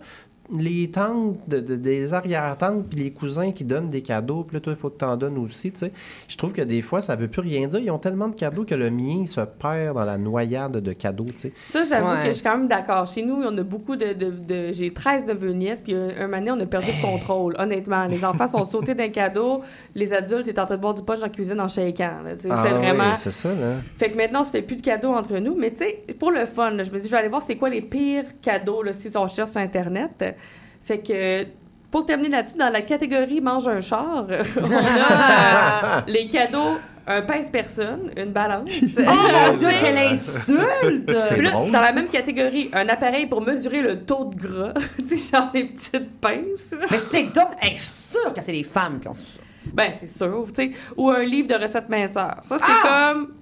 [0.52, 4.60] les tantes, de- de- des arrière-tantes, puis les cousins qui donnent des cadeaux, puis là,
[4.60, 5.92] toi, il faut que tu en donnes aussi, tu sais.
[6.28, 7.80] Je trouve que des fois, ça veut plus rien dire.
[7.80, 10.92] Ils ont tellement de cadeaux que le mien il se perd dans la noyade de
[10.92, 11.52] cadeaux, tu sais.
[11.62, 12.20] Ça, j'avoue Ouais.
[12.22, 13.06] que je suis quand même d'accord.
[13.06, 14.12] Chez nous, on a beaucoup de.
[14.12, 17.02] de, de- J'ai 13 neveux nièces, puis un, un moment donné, on a perdu le
[17.02, 18.04] contrôle, honnêtement.
[18.04, 19.62] Les enfants sont sautés d'un cadeau,
[19.94, 22.18] les adultes étaient en train de boire du punch dans la cuisine en shakeant.
[22.38, 22.54] tu sais.
[22.54, 23.04] C'était vraiment.
[23.12, 23.76] oui, c'est ça, là.
[23.96, 25.54] Fait que maintenant, on se fait plus de cadeaux entre nous.
[25.56, 27.56] Mais tu sais, pour le fun, là, je me dis, je vais aller voir c'est
[27.56, 30.36] quoi les pires cadeaux là, si on cherche sur Internet.
[30.80, 31.44] Fait que.
[31.90, 37.22] Pour terminer là-dessus, dans la catégorie mange un char, on a euh, les cadeaux un
[37.22, 38.68] pèse-personne, une balance.
[38.98, 41.14] Oh mon Dieu, quelle insulte!
[41.34, 44.72] Puis là, dans la même catégorie, un appareil pour mesurer le taux de gras.
[45.08, 46.72] tu sais, genre les petites pinces.
[46.72, 46.86] là.
[46.90, 47.50] Mais c'est donc.
[47.60, 49.40] Hey, je suis sûre que c'est les femmes qui ont ça.
[49.72, 50.70] Ben, c'est sûr, tu sais.
[50.96, 52.40] Ou un livre de recettes minceurs.
[52.44, 53.34] Ça, c'est comme...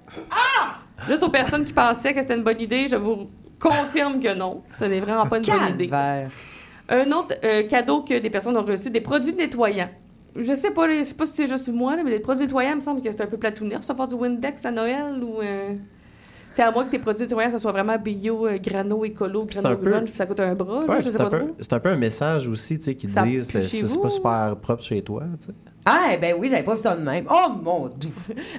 [1.09, 3.27] Juste aux personnes qui pensaient que c'était une bonne idée, je vous
[3.59, 4.63] confirme que non.
[4.73, 5.91] Ce n'est vraiment pas une bonne idée.
[6.89, 9.91] Un autre euh, cadeau que des personnes ont reçu, des produits nettoyants.
[10.37, 12.45] Je sais pas, là, je sais pas si c'est juste moi, là, mais les produits
[12.45, 13.77] nettoyants, il me semble que c'est un peu platouné.
[13.77, 15.41] Recevoir du Windex à Noël ou...
[15.41, 15.75] Euh...
[16.55, 19.77] C'est à moi que tes produits nettoyants, ce soit vraiment bio, euh, grano, écolo, grano
[19.77, 21.53] peu- grunge, puis ça coûte un bras, là, Ouais, je sais c'est pas un, peu,
[21.59, 25.01] c'est un peu un message aussi, tu sais, qui disent c'est pas super propre chez
[25.01, 25.55] toi, tu sais.
[25.85, 27.25] Ah, eh ben oui, j'avais pas vu ça de même.
[27.29, 28.09] Oh mon dieu!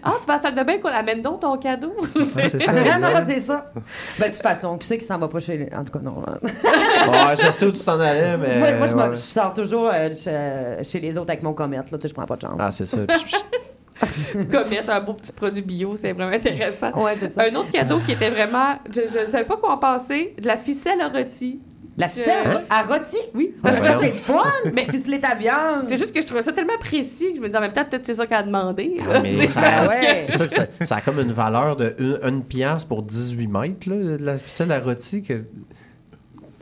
[0.04, 1.94] Ah, tu vas à la salle de bain, qu'on amène donc ton cadeau.
[2.16, 2.74] Ouais, c'est ça.
[3.00, 3.72] non, c'est ça.
[4.20, 5.58] Ben, de toute façon, qui sait qui s'en va pas chez.
[5.58, 6.22] les- En tout cas, non.
[6.28, 6.38] hein.
[6.44, 8.60] Ouais, je sais où tu t'en allais, mais.
[8.60, 9.16] moi, moi, je, ouais.
[9.16, 11.98] sors toujours euh, chez, chez les autres avec mon comète, là.
[11.98, 12.58] Tu sais, je prends pas de chance.
[12.60, 12.98] Ah, c'est ça.
[14.52, 16.92] Commettre un beau petit produit bio, c'est vraiment intéressant.
[17.02, 17.44] Ouais, c'est ça.
[17.50, 18.76] Un autre cadeau qui était vraiment.
[18.94, 21.62] Je ne savais pas quoi en penser, de la ficelle à rôti.
[21.98, 22.62] La ficelle Hein?
[22.70, 23.18] à rôti?
[23.36, 23.54] Oui.
[23.62, 24.44] Parce que c'est le fun!
[24.74, 25.84] Mais- ficeler ta viande!
[25.84, 27.86] C'est juste que je trouvais ça tellement précis que je me disais en même temps,
[27.86, 28.98] peut-être c'est ça qu'elle a demandé.
[29.12, 30.24] Ah, mais C'est ça, ouais.
[30.24, 34.24] ça, ça a comme une valeur de une, une pièce pour 18 mètres, là, de
[34.26, 35.22] la ficelle à rôti.
[35.22, 35.34] Que...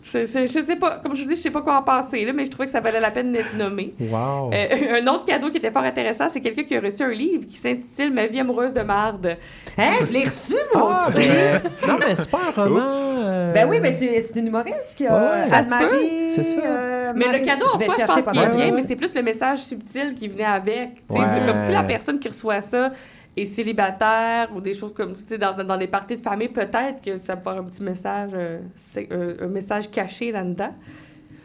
[0.02, 2.26] c'est- c'est- je sais pas, comme je vous dis, je sais pas quoi en penser,
[2.26, 3.94] là, mais je trouvais que ça valait la peine d'être nommé.
[4.00, 4.52] Wow!
[4.54, 7.46] Euh, un autre cadeau qui était fort intéressant, c'est quelqu'un qui a reçu un livre
[7.48, 9.38] qui s'intitule Ma vie amoureuse de marde.
[9.78, 9.92] Hein?
[10.08, 11.20] Je l'ai reçu, moi Ah, aussi!
[11.28, 12.88] ben, non, mais c'est pas un roman.
[12.90, 15.14] euh, Ben oui, mais c'est c'est une humoriste qui a.
[15.14, 15.46] Ouais.
[15.46, 16.60] Ça se Anne-Marie, C'est ça.
[16.66, 19.14] euh, Mais le cadeau en soi, je chercher pense qu'il est bien, mais c'est plus
[19.16, 20.96] le message subtil qui venait avec.
[20.96, 21.26] Tu sais, Ouais.
[21.34, 22.90] C'est comme si la personne qui reçoit ça
[23.38, 25.38] est célibataire ou des choses comme ça.
[25.38, 28.60] Dans, dans les parties de famille, peut-être que ça peut avoir un petit message, euh,
[29.10, 30.74] un, un message caché là-dedans.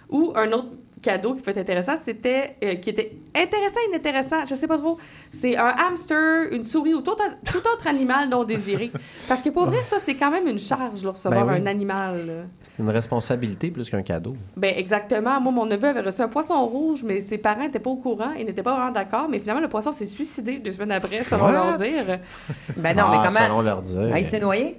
[0.08, 0.70] Ou un autre
[1.06, 4.78] cadeau qui peut être intéressant, c'était euh, qui était intéressant et inintéressant, je sais pas
[4.78, 4.98] trop.
[5.30, 8.90] C'est un hamster, une souris ou tout, autre- tout autre animal non désiré.
[9.28, 11.60] Parce que pour vrai, ça, c'est quand même une charge, de recevoir Ben oui.
[11.62, 12.46] un animal.
[12.62, 14.34] C'est une responsabilité plus qu'un cadeau.
[14.56, 15.40] Ben exactement.
[15.40, 18.32] Moi, mon neveu avait reçu un poisson rouge, mais ses parents n'étaient pas au courant.
[18.38, 19.28] Ils n'étaient pas vraiment d'accord.
[19.30, 22.18] Mais finalement, le poisson s'est suicidé deux semaines après, selon leur dire.
[22.76, 23.46] Ben non, Ah, mais comment.
[23.46, 24.10] Selon leur dire.
[24.12, 24.76] Ah, il s'est noyé?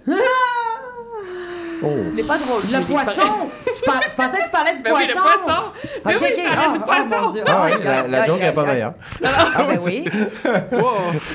[1.83, 1.87] Oh.
[2.03, 2.61] Ce n'est pas drôle.
[2.63, 3.21] Le poisson!
[3.79, 5.29] je, par- je pensais que tu parlais du Ben oui, poisson!
[5.29, 5.61] le poisson!
[6.03, 6.35] Ben Ok, oui, ok.
[6.37, 6.85] je parlais Ah, du ah,
[7.19, 7.31] poisson!
[7.33, 7.43] Dieu.
[7.45, 8.93] Ah oui, Aïe, la, aïe, la aïe, joke n'est pas meilleure.
[9.23, 10.05] Ah, ben oui.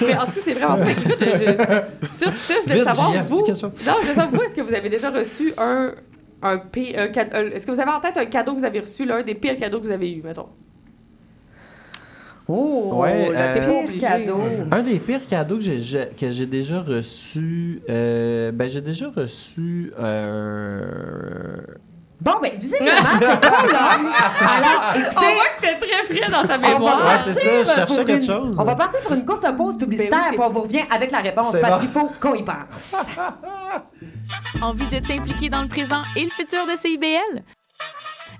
[0.07, 3.37] Mais en tout cas, c'est vraiment écoute, je- sur ce, je voulais savoir, vous...
[3.39, 3.55] Non, je
[4.01, 5.93] voulais savoir, vous, est-ce que vous avez déjà reçu un...
[6.43, 9.05] un, cade- un- Est-ce que vous avez en tête un cadeau que vous avez reçu,
[9.05, 10.49] l'un des pires cadeaux que vous avez eu, mettons?
[12.49, 14.01] Oh, Ouais, euh, pire obligé.
[14.01, 14.41] cadeau.
[14.71, 19.93] Un des pires cadeaux que j'ai- que j'ai déjà reçu, euh, ben j'ai déjà reçu
[19.99, 21.57] euh,
[22.21, 23.99] Bon, ben, visiblement, c'est pas là.
[24.39, 26.99] Alors, On voit que c'était très frais dans ta mémoire.
[27.05, 28.57] Ouais, c'est ça, je cherchais quelque une- chose.
[28.61, 31.19] On va partir pour une courte pause publicitaire, Ben puis on vous revient avec la
[31.19, 31.81] réponse, parce bon.
[31.81, 32.95] qu'il faut qu'on y pense.
[34.63, 37.43] Envie de t'impliquer dans le présent et le futur de CIBL?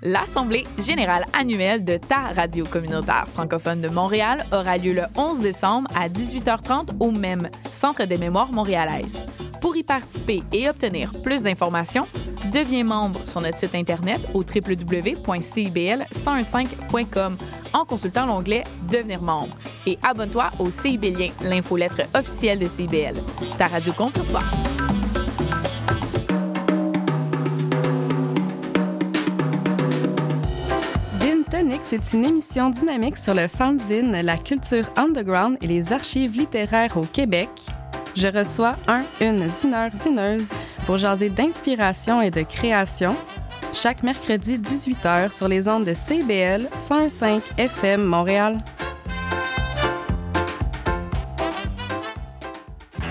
[0.05, 5.89] L'Assemblée générale annuelle de ta radio communautaire francophone de Montréal aura lieu le 11 décembre
[5.95, 9.25] à 18h30 au même Centre des mémoires montréalaises.
[9.61, 12.05] Pour y participer et obtenir plus d'informations,
[12.51, 17.37] deviens membre sur notre site Internet au www.cibl1015.com
[17.71, 19.55] en consultant l'onglet Devenir membre.
[19.87, 23.23] Et abonne-toi au CIBLien, l'infolettre officielle de CIBL.
[23.57, 24.41] Ta radio compte sur toi.
[31.83, 37.03] C'est une émission dynamique sur le fanzine, la culture underground et les archives littéraires au
[37.03, 37.47] Québec.
[38.15, 40.51] Je reçois un, une zineur, zineuse
[40.87, 43.15] pour jaser d'inspiration et de création.
[43.71, 48.57] Chaque mercredi 18h sur les ondes de CBL 105 FM Montréal.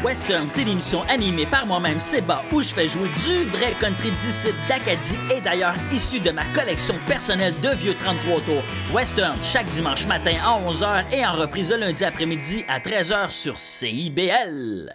[0.04, 4.48] Western, c'est l'émission animée par moi-même, Seba, où je fais jouer du vrai country d'ici
[4.68, 8.62] d'Acadie et d'ailleurs issu de ma collection personnelle de vieux 33 tours.
[8.92, 13.56] Western, chaque dimanche matin à 11h et en reprise le lundi après-midi à 13h sur
[13.56, 14.92] CIBL.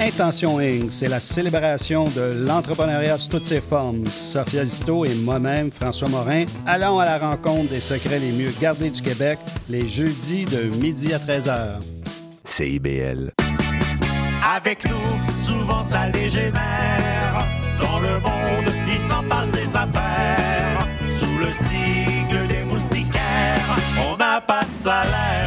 [0.00, 4.04] Intention Inc., c'est la célébration de l'entrepreneuriat sous toutes ses formes.
[4.06, 8.90] Sophia Zito et moi-même, François Morin, allons à la rencontre des secrets les mieux gardés
[8.90, 11.80] du Québec les jeudis de midi à 13h.
[12.44, 13.39] CIBL.
[14.52, 17.46] Avec nous, souvent ça dégénère.
[17.80, 20.88] Dans le monde, il s'en passe des affaires.
[21.08, 23.76] Sous le signe des moustiquaires,
[24.10, 25.46] on n'a pas de salaire.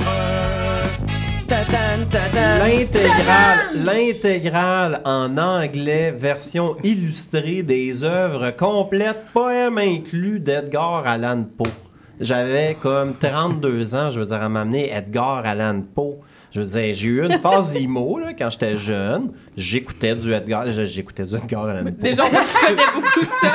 [2.60, 11.68] L'intégrale, l'intégrale en anglais, version illustrée des œuvres complètes, poèmes inclus d'Edgar Allan Poe.
[12.22, 16.20] J'avais comme 32 ans, je veux dire, à m'amener Edgar Allan Poe.
[16.54, 19.32] Je veux dire, j'ai eu une phase IMO là, quand j'étais jeune.
[19.58, 21.92] J'écoutais du Edgar, j'écoutais du Edgar Allan Poe.
[22.00, 23.52] Déjà, moi, tu connais beaucoup ça.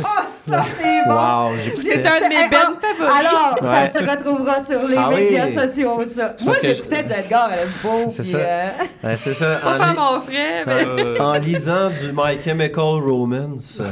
[0.00, 0.04] Oh,
[0.48, 1.14] ça, c'est bon.
[1.14, 1.82] Wow, j'écoutais.
[1.82, 3.14] C'est un de mes bands favoris.
[3.20, 3.90] Alors, Ouais.
[3.92, 5.22] ça se retrouvera sur les Ah oui.
[5.22, 6.34] médias sociaux, ça.
[6.44, 8.10] Moi, j'écoutais du Edgar Allan Poe.
[8.10, 8.38] C'est ça.
[8.38, 8.68] euh,
[9.04, 9.56] Ouais, c'est ça.
[9.62, 10.84] Pas En faire li- mon frais, mais...
[11.02, 13.82] Euh, en lisant du My Chemical Romance.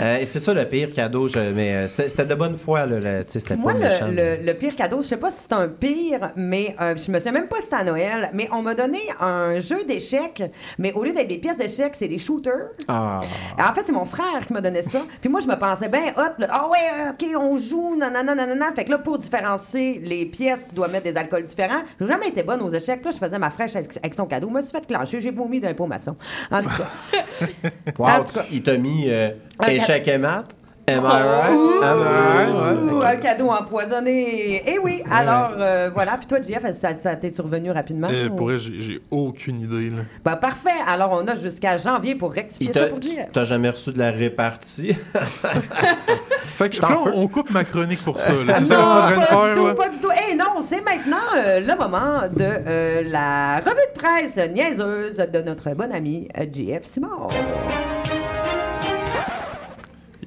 [0.00, 1.28] Euh, et c'est ça le pire cadeau.
[1.28, 2.86] je- mais euh, c'était de bonne foi.
[2.86, 4.08] Là, sais, c'était Moi, pas méchant.
[4.08, 7.10] le, le- le pire cadeau, je sais pas si c'est un pire, mais euh, je
[7.10, 10.42] me souviens même pas si c'était à Noël, mais on m'a donné un jeu d'échecs,
[10.78, 12.70] mais au lieu d'être des pièces d'échecs, c'est des shooters.
[12.88, 13.20] Ah.
[13.58, 15.00] En fait, c'est mon frère qui m'a donné ça.
[15.20, 16.32] Puis moi, je me pensais bien hot.
[16.38, 16.46] là.
[16.50, 18.72] Ah ouais, euh, OK, on joue, nanana, nanana.
[18.74, 21.80] Fait que là, pour différencier les pièces, tu dois mettre des alcools différents.
[22.00, 23.04] J'ai jamais été bonne aux échecs.
[23.04, 24.48] Là, je faisais ma fraîche avec, son cadeau.
[24.48, 25.20] Je me suis fait clencher.
[25.20, 26.16] J'ai vomi d'un pot maçon.
[26.50, 26.86] En tout cas.
[27.98, 28.42] Wow, En tout cas.
[28.48, 29.30] tu- il t'a mis euh,
[29.66, 30.56] échec et maths.
[30.90, 31.50] Am I right?
[31.52, 32.92] Ouh, Am I right?
[32.92, 34.62] Ouais, un cadeau empoisonné.
[34.66, 36.16] Eh oui, alors euh, voilà.
[36.16, 38.08] Puis toi, JF, ça, ça t'est survenu rapidement?
[38.10, 39.90] euh, ou- pour vrai, j'ai j'ai aucune idée.
[39.90, 40.02] Là.
[40.24, 40.70] Ben, parfait.
[40.86, 43.28] Alors, on a jusqu'à janvier pour rectifier ça pour tu- JF.
[43.32, 44.96] T'as jamais reçu de la répartie?
[46.54, 48.32] Fait que là, on, on coupe ma chronique pour ça.
[48.32, 48.54] là.
[48.58, 49.48] C'est ça qu'on est Non, en train de pas faire.
[49.48, 49.74] du tout, là?
[49.74, 50.10] pas du tout.
[50.30, 55.40] Eh non, c'est maintenant euh, le moment de euh, la revue de presse niaiseuse de
[55.40, 57.28] notre bon ami euh, JF Simon.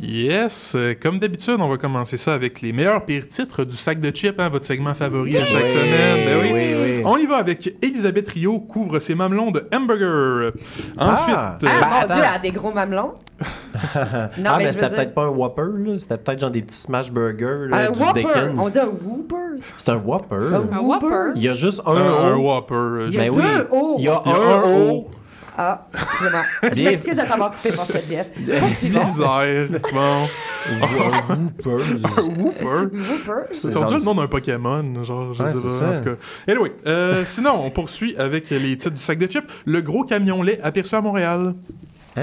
[0.06, 4.02] Yes, euh, comme d'habitude, on va commencer ça avec les meilleurs pires titres du sac
[4.02, 6.18] de chips, hein, votre segment favori de chaque Oui, semaine.
[6.26, 6.50] Ben oui.
[6.54, 7.02] oui, oui.
[7.06, 10.52] On y va avec Elisabeth Rio couvre ses mamelons de hamburger.
[10.98, 11.58] Ensuite, Ah.
[11.64, 12.14] euh, Ah, mon.
[12.16, 13.14] Dieu, elle a des gros mamelons.
[13.40, 13.46] non,
[13.96, 15.98] ah, mais, mais je veux c'était dire- peut-être pas un Whopper, là.
[15.98, 18.24] C'était peut-être genre des petits smash burgers là, Un du Whopper.
[18.24, 18.60] Dickens.
[18.60, 19.64] On dit un Whooper.
[19.78, 20.36] C'est un Whopper.
[20.72, 21.32] Un Whopper?
[21.36, 22.42] Il y a juste un, un, un O.
[22.50, 22.74] Whopper.
[22.76, 23.68] euh, Il y a Ben deux oui.
[23.72, 23.96] O.
[24.00, 24.92] Il y a Il y a un un O.
[24.92, 25.10] O.
[25.58, 26.44] Ah, excusez-moi.
[26.74, 28.28] Je m'excuse de t'avoir coupé pour ça, Jeff.
[28.38, 29.68] Misère.
[29.94, 30.28] Bon.
[30.82, 31.84] Un Whopper.
[32.40, 32.98] Whooper?
[32.98, 33.42] Whooper.
[33.52, 36.02] C'est on dirait le nom d'un Pokémon, genre, je Ouais, sais c'est pas, en ça.
[36.02, 36.16] tout cas.
[36.52, 39.46] Anyway, euh, sinon, on poursuit avec les titres du sac de chips.
[39.66, 41.54] Le gros camion lait aperçu à Montréal.
[42.16, 42.22] À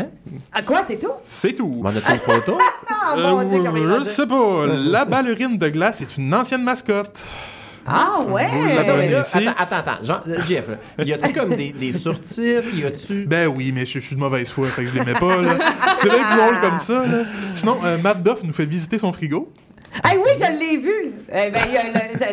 [0.53, 1.11] Ah, quoi, c'est tout?
[1.25, 1.81] C'est tout.
[1.83, 2.59] M'en as-tu une photo?
[3.03, 4.67] Ah, Euh, je sais pas.
[4.67, 7.19] La ballerine de glace est une ancienne mascotte.
[7.87, 8.47] Ah, ouais.
[8.47, 9.47] Vous la Attends, mais là, connaissez?
[9.59, 10.05] attends, attends.
[10.05, 10.35] Jean, euh,
[10.99, 12.69] là, y a-tu comme des, des surtitres?
[12.75, 13.25] Y a-tu.
[13.27, 15.41] Ben oui, mais je, je suis de mauvaise foi, fait que je les mets pas,
[15.41, 15.55] là.
[15.97, 17.23] C'est bien plus drôle comme ça, là.
[17.55, 19.53] Sinon, euh, Matt Duff nous fait visiter son frigo.
[20.05, 21.13] Ah oui, je l'ai vu.
[21.33, 21.61] Eh ben,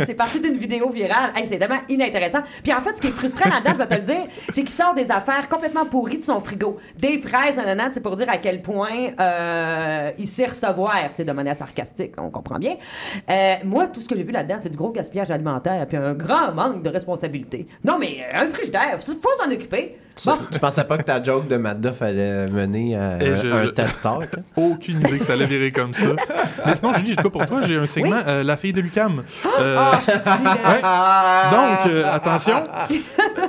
[0.05, 1.31] c'est parti d'une vidéo virale.
[1.35, 2.39] Hey, c'est tellement inintéressant.
[2.63, 4.69] Puis en fait, ce qui est frustrant là-dedans, je vais te le dire, c'est qu'il
[4.69, 6.77] sort des affaires complètement pourries de son frigo.
[6.97, 8.89] Des fraises, nanana, c'est pour dire à quel point
[9.19, 12.75] euh, il sait recevoir, tu sais, de manière sarcastique, on comprend bien.
[13.29, 16.13] Euh, moi, tout ce que j'ai vu là-dedans, c'est du gros gaspillage alimentaire puis un
[16.13, 17.67] grand manque de responsabilité.
[17.83, 19.97] Non, mais euh, un frigidaire, faut faut s'en occuper.
[20.15, 23.47] Tu, tu pensais pas que ta joke de Matt Duff allait mener à un, je-
[23.53, 24.27] un je- TED Talk?
[24.55, 26.09] Aucune idée que ça allait virer comme ça.
[26.65, 27.61] Mais sinon, Julie, j'ai quoi pour toi?
[27.63, 29.23] J'ai un segment, euh, La fille de Lucam.
[29.59, 30.81] Euh, ouais.
[31.51, 32.63] Donc, euh, attention.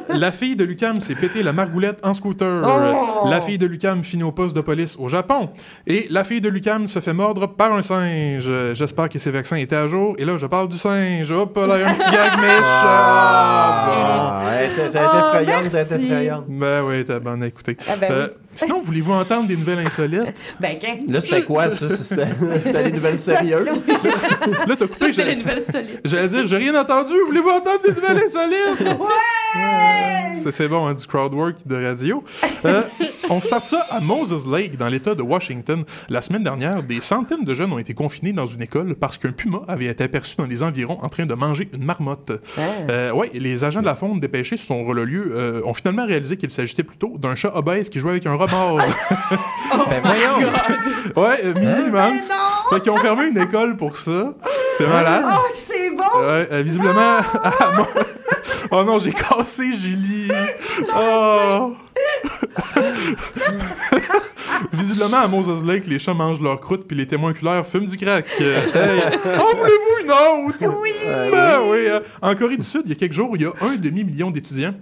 [0.09, 2.63] La fille de Lucam s'est pété la margoulette en scooter.
[2.65, 3.29] Oh!
[3.29, 5.51] La fille de Lucam finit au poste de police au Japon.
[5.87, 8.51] Et la fille de Lucam se fait mordre par un singe.
[8.73, 10.15] J'espère que ses vaccins étaient à jour.
[10.19, 11.31] Et là, je parle du singe.
[11.31, 12.63] Hop là, un petit gag méchant.
[12.73, 14.41] Ah,
[14.77, 15.95] t'es t'es Oh, effrayante, t'es merci.
[16.07, 16.45] effrayante.
[16.49, 17.77] Ben oui, t'as écoutez.
[17.89, 18.48] Ah ben oui.
[18.59, 20.35] Sinon, voulez-vous entendre des nouvelles insolites?
[20.61, 20.99] Ben, qu'un.
[21.09, 21.89] Là, c'était quoi, ça?
[22.09, 22.27] C'était
[22.63, 23.67] c'était des nouvelles sérieuses?
[24.67, 25.13] Là, t'as coupé.
[25.13, 26.01] J'ai- les nouvelles solides.
[26.05, 27.13] J'allais dire, j'ai rien entendu.
[27.27, 28.99] Voulez-vous entendre des nouvelles insolites?
[30.39, 32.23] Ça, c'est bon, hein, du crowd work de radio.
[32.65, 32.83] Euh,
[33.31, 35.85] on starte ça à Moses Lake, dans l'État de Washington.
[36.09, 39.33] La semaine dernière, des centaines de jeunes ont été confinés dans une école parce qu'un
[39.33, 42.31] puma avait été aperçu dans les environs en train de manger une marmotte.
[42.89, 46.07] Euh, ouais, les agents de la faune dépêchés sur son le lieu euh, ont finalement
[46.07, 48.81] réalisé qu'il s'agissait plutôt d'un chat obèse qui jouait avec un remords.
[49.91, 50.51] Ben voyons!
[51.17, 52.31] ouais, euh, mini immense.
[52.71, 54.35] Fait qu'ils ont fermé une école pour ça.
[54.77, 55.25] C'est malade.
[55.27, 56.05] Oh, c'est bon!
[56.21, 57.87] Euh, visiblement, à Mo-
[58.71, 60.31] Oh non, j'ai cassé Julie.
[60.95, 61.75] Oh.
[64.73, 67.97] Visiblement, à Moses Lake, les chats mangent leur croûte puis les témoins oculaires fument du
[67.97, 68.27] crack.
[68.41, 69.01] Euh, hey.
[69.39, 70.81] En voulez-vous une autre?
[70.81, 70.93] Oui!
[71.31, 71.79] Ben oui.
[71.89, 74.31] euh, En Corée du Sud, il y a quelques jours, il y a un demi-million
[74.31, 74.75] d'étudiants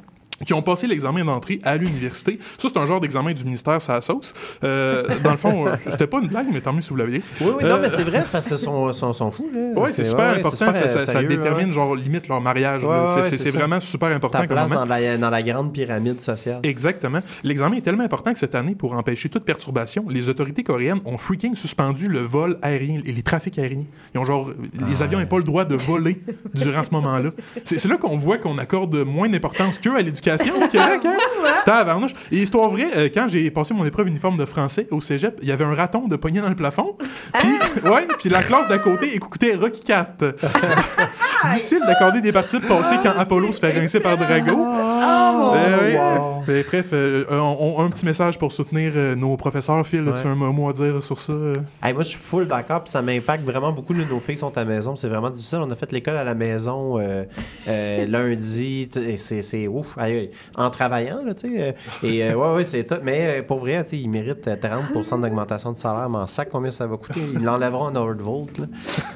[0.45, 2.39] qui ont passé l'examen d'entrée à l'université.
[2.59, 4.35] Ça, c'est un genre d'examen du ministère, ça sauce.
[4.65, 7.23] Euh, dans le fond, euh, c'était pas une blague, mais tant mieux si vous l'avez.
[7.41, 9.51] Oui, oui, non, Euh, mais c'est vrai, c'est parce qu'ils sont, sont, sont fous.
[9.55, 10.57] Oui, c'est super ouais, important.
[10.57, 11.73] super, ça, ça- euh, ça sérieux, détermine, ouais.
[11.73, 12.85] genre, limite leur mariage.
[12.85, 14.81] Ouais, C'est- vraiment super important Ta comme place moment.
[14.81, 16.61] dans la, dans la grande pyramide sociale.
[16.63, 17.21] Exactement.
[17.43, 21.17] L'examen est tellement important que cette année, pour empêcher toute perturbation, les autorités coréennes ont
[21.19, 23.85] freaking suspendu le vol aérien et les trafics aériens.
[24.15, 24.51] Ils ont genre,
[24.89, 26.21] les avions n'ont pas le droit de voler
[26.55, 27.31] durant ce moment-là.
[27.65, 31.01] C'est là qu'on voit qu'on accorde moins d'importance qu'eux à l'éducation au Québec.
[31.05, 31.17] Hein?
[31.65, 32.13] Tabarnouche.
[32.33, 35.49] Et histoire vraie, euh, quand j'ai passé mon épreuve uniforme de français au cégep, il
[35.49, 36.97] y avait un raton de pogné dans le plafond.
[37.39, 37.49] Puis,
[37.91, 40.17] ouais, puis la classe d'à côté écoutait Rocky Cat.
[41.51, 44.53] Difficile d'accorder des parties passées quand Apollo se fait rincer par Drago.
[44.57, 46.43] Oh, wow.
[46.47, 49.87] Ben, bref, euh, on, on- un petit message pour soutenir euh, nos professeurs.
[49.87, 50.33] Phil, as-tu Ouais.
[50.33, 51.33] un mot à dire sur ça?
[51.33, 51.55] euh?
[51.83, 53.93] Hey, moi, je suis full d'accord, puis ça m'impacte vraiment beaucoup.
[53.93, 55.59] là, nos filles sont à la maison, c'est vraiment difficile.
[55.63, 57.25] On a fait l'école à la maison euh,
[57.69, 60.31] euh, lundi, et c'est ouf, aïe, aïe.
[60.57, 61.75] en travaillant, là, tu sais.
[62.03, 62.97] euh, et euh, ouais, ouais, c'est tout.
[63.03, 66.27] Mais euh, pour vrai, tu sais, ils méritent euh, 30% d'augmentation de salaire, mais en
[66.27, 67.21] sac, combien ça va coûter?
[67.35, 68.67] Ils l'enlèveront en Nordvolt, là,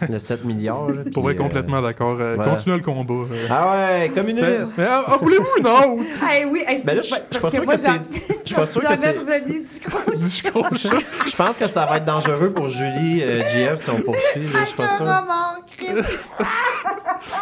[0.09, 0.89] le 7 milliards.
[0.91, 2.17] là, Pour vrai, complètement d'accord.
[2.21, 2.53] Euh, voilà.
[2.53, 3.15] Continuez le combat.
[3.15, 3.47] euh.
[3.51, 4.75] Ah ouais, communiste.
[4.79, 6.25] Mais ah, ah, voulez-vous une autre?
[6.29, 7.91] Hey, oui, hey, Ben là, je- suis pas sûr que c'est-
[8.43, 9.13] je suis pas sûr que c'est-
[9.47, 9.65] du.
[10.01, 14.43] Je pense que ça va être dangereux pour Julie euh, GF si on poursuit.
[14.43, 15.07] Je suis pas sûr.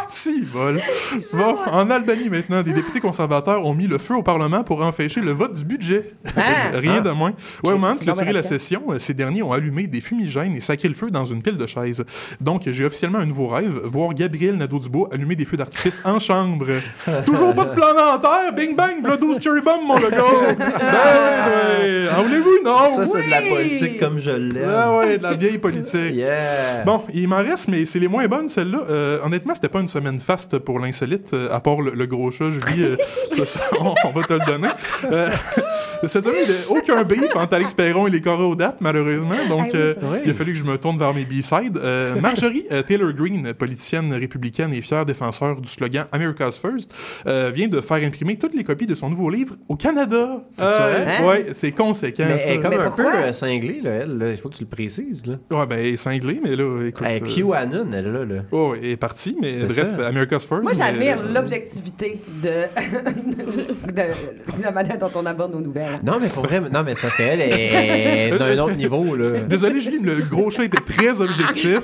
[0.08, 0.80] Si, vol.
[1.32, 5.20] Bon, en Albanie maintenant, des députés conservateurs ont mis le feu au Parlement pour empêcher
[5.20, 6.10] le vote du budget.
[6.72, 7.32] Rien de moins.
[7.62, 10.60] Ouais, au moment de clôturer la session, euh, ces derniers ont allumé des fumigènes et
[10.60, 12.04] sacré le feu dans une pile de chaises.
[12.40, 16.66] Donc, j'ai officiellement un nouveau rêve, voir Gabriel Nadeau-Dubois allumer des feux d'artifice en chambre.
[17.26, 20.16] Toujours pas de plan dentaire, bing bang, v'là 12 cherry bomb, mon logo.
[20.58, 22.08] ben, ouais.
[22.16, 22.88] En voulez-vous autre?
[22.88, 24.68] Ça, c'est de la politique comme je l'aime.
[24.68, 26.14] Ah ouais, de la vieille politique.
[26.14, 26.84] Yeah.
[26.84, 28.80] Bon, il m'en reste, mais c'est les moins bonnes, celles-là.
[28.90, 32.30] Euh, honnêtement, c'était pas une semaine faste pour l'insolite, euh, à part le, le gros
[32.30, 32.84] chat, Julie.
[32.84, 32.96] euh,
[33.32, 34.68] ça, ça, on, on va te le donner.
[35.10, 35.30] Euh,
[36.06, 39.34] cette semaine, il n'y a aucun beef entre Alex Perron et les choréodates, malheureusement.
[39.48, 41.78] Donc, Ah oui, euh, c'est il a fallu que je me tourne vers mes B-sides.
[41.82, 46.92] Euh, Marjorie euh, Taylor Greene, politicienne républicaine et fière défenseur du slogan America's First,
[47.26, 50.42] euh, vient de faire imprimer toutes les copies de son nouveau livre au Canada.
[50.56, 51.06] vrai?
[51.20, 51.26] Hein?
[51.26, 52.44] Ouais, c'est conséquent, Mais ça.
[52.50, 53.10] elle est comme Mais un pourquoi?
[53.10, 54.28] peu euh, cinglée, là, elle.
[54.30, 55.24] Il faut que tu le précises.
[55.26, 55.34] Là.
[55.56, 57.06] Ouais, ben, elle est cinglée, mais là, écoute...
[57.08, 58.24] Elle est euh, QAnon, elle est là.
[58.24, 58.42] là.
[58.52, 60.62] Oh, elle est partie, mais C'est bref, America's First.
[60.62, 63.92] Moi, j'admire euh, l'objectivité de...
[63.92, 65.98] de la manière dont on aborde nos nouvelles.
[66.04, 69.14] Non, mais pour vrai, non, mais c'est parce qu'elle est d'un autre niveau.
[69.16, 69.40] Là.
[69.48, 71.80] Désolé, Julie, mais le gros chat était très objectif.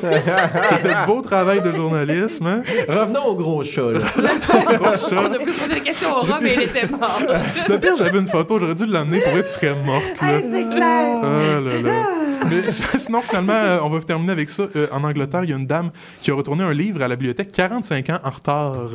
[0.62, 2.46] C'était du beau travail de journalisme.
[2.46, 2.62] Hein?
[2.88, 3.92] Revenons au gros chat.
[3.92, 4.00] là.
[4.78, 5.16] Gros chat.
[5.28, 7.20] On a plus posé des questions au rat, mais il était mort.
[7.68, 10.02] Le pire, j'avais une photo, j'aurais dû l'amener pour être tu serais morte.
[10.22, 11.16] Hey, c'est clair.
[11.22, 12.06] Ah là là.
[12.50, 12.62] Mais
[12.98, 14.64] sinon, finalement, euh, on va terminer avec ça.
[14.76, 15.90] Euh, en Angleterre, il y a une dame
[16.22, 18.76] qui a retourné un livre à la bibliothèque 45 ans en retard.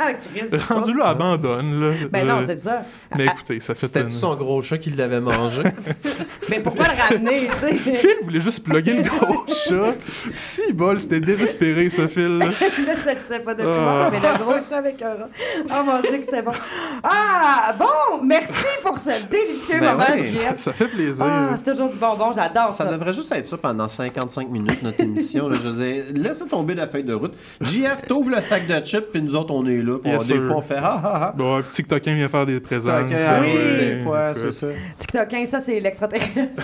[0.00, 0.54] Ah, Christ.
[0.68, 1.80] Rendu là, abandonne.
[1.80, 1.90] Là.
[2.12, 2.82] Ben non, Euh, c'est ça.
[3.16, 4.08] Mais écoutez, ça fait C'était une...
[4.10, 5.60] son gros chat qui l'avait mangé.
[6.48, 7.94] Mais pourquoi le ramener, tu sais?
[7.94, 9.94] Phil voulait juste plugger le gros chat.
[10.32, 12.38] Si bol, c'était désespéré, ce Phil.
[12.38, 12.46] Là,
[13.04, 14.08] ça, je sais pas depuis Ah.
[14.12, 15.28] mais le gros chat avec un rat.
[15.68, 16.52] Oh mon Dieu, que c'était bon.
[17.02, 18.52] Ah, bon, merci
[18.84, 20.22] pour ce délicieux Ben moment, oui.
[20.24, 20.58] Jeff.
[20.58, 21.26] Ça fait plaisir.
[21.28, 22.84] Ah, c'est toujours du bonbon, j'adore ça.
[22.84, 25.48] Ça devrait juste être ça pendant 55 minutes, notre émission.
[25.48, 27.34] Là, je veux dire, laissez tomber la feuille de route.
[27.60, 29.98] JF, t'ouvres le sac de chips, puis nous autres, on est là.
[29.98, 31.34] Puis Yes, des fois, on fait ah ah ah.
[31.36, 33.10] Bon, TikTokin vient faire des présences.
[33.10, 34.42] Ben ah oui, ouais, des fois, écoute.
[34.42, 34.66] c'est ça.
[34.98, 36.62] TikTok, hein, ça, c'est l'extraterrestre.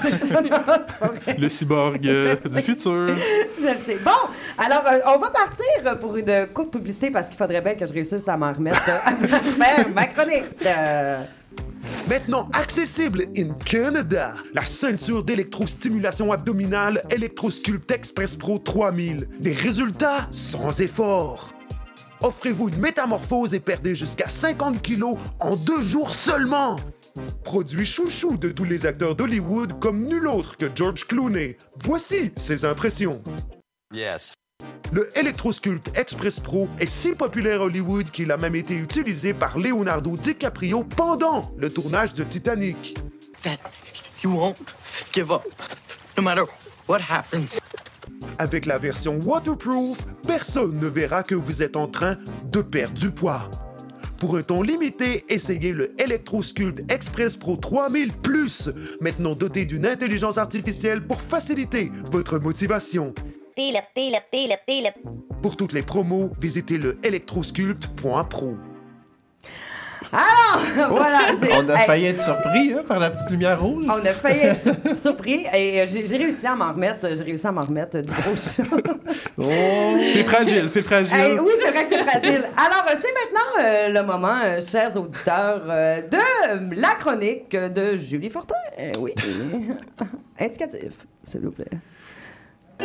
[1.39, 3.17] Le cyborg euh, du futur.
[3.17, 3.99] Je le sais.
[4.05, 4.11] Bon,
[4.59, 7.93] alors, euh, on va partir pour une courte publicité parce qu'il faudrait bien que je
[7.93, 10.45] réussisse à m'en remettre euh, faire ma chronique.
[10.65, 11.23] Euh,
[12.09, 19.29] Maintenant accessible in Canada, la ceinture d'électrostimulation abdominale Electrosculpt Express Pro 3000.
[19.41, 21.55] Des résultats sans effort.
[22.21, 26.77] Offrez-vous une métamorphose et perdez jusqu'à 50 kilos en deux jours seulement.
[27.43, 31.57] Produit chouchou de tous les acteurs d'Hollywood comme nul autre que George Clooney.
[31.77, 33.23] Voici ses impressions.
[33.95, 34.35] Yes.
[34.95, 39.59] Le Electrosculpt Express Pro est si populaire à Hollywood qu'il a même été utilisé par
[39.59, 42.97] Leonardo DiCaprio pendant le tournage de Titanic.
[43.43, 43.59] That
[44.23, 44.55] you won't
[45.13, 45.43] give up,
[46.17, 46.45] no matter
[46.87, 47.59] what happens.
[48.39, 49.99] Avec la version waterproof,
[50.29, 52.17] personne ne verra que vous êtes en train
[52.53, 53.51] de perdre du poids.
[54.19, 60.39] Pour un temps limité, essayez le Electrosculpt Express Pro 3000 Plus, maintenant doté d'une intelligence
[60.39, 63.13] artificielle pour faciliter votre motivation.
[65.43, 68.55] Pour toutes les promos, visitez le electrosculpt.pro.
[70.13, 71.19] Alors, voilà.
[71.41, 73.87] j'ai- On a failli être surpris hein, par la petite lumière rouge.
[73.89, 77.09] On a failli être sur- surpris et euh, j'ai réussi à m'en remettre.
[77.17, 78.63] J'ai réussi à m'en remettre euh, du gros chat.
[80.13, 81.15] C'est fragile, c'est fragile.
[81.17, 82.45] Hey, oui, c'est vrai que c'est fragile.
[82.57, 87.97] Alors, euh, c'est maintenant euh, le moment, euh, chers auditeurs, euh, de la chronique de
[87.97, 88.55] Julie Fortin.
[88.79, 89.15] Euh, oui.
[90.39, 91.67] Indicatif, s'il vous plaît.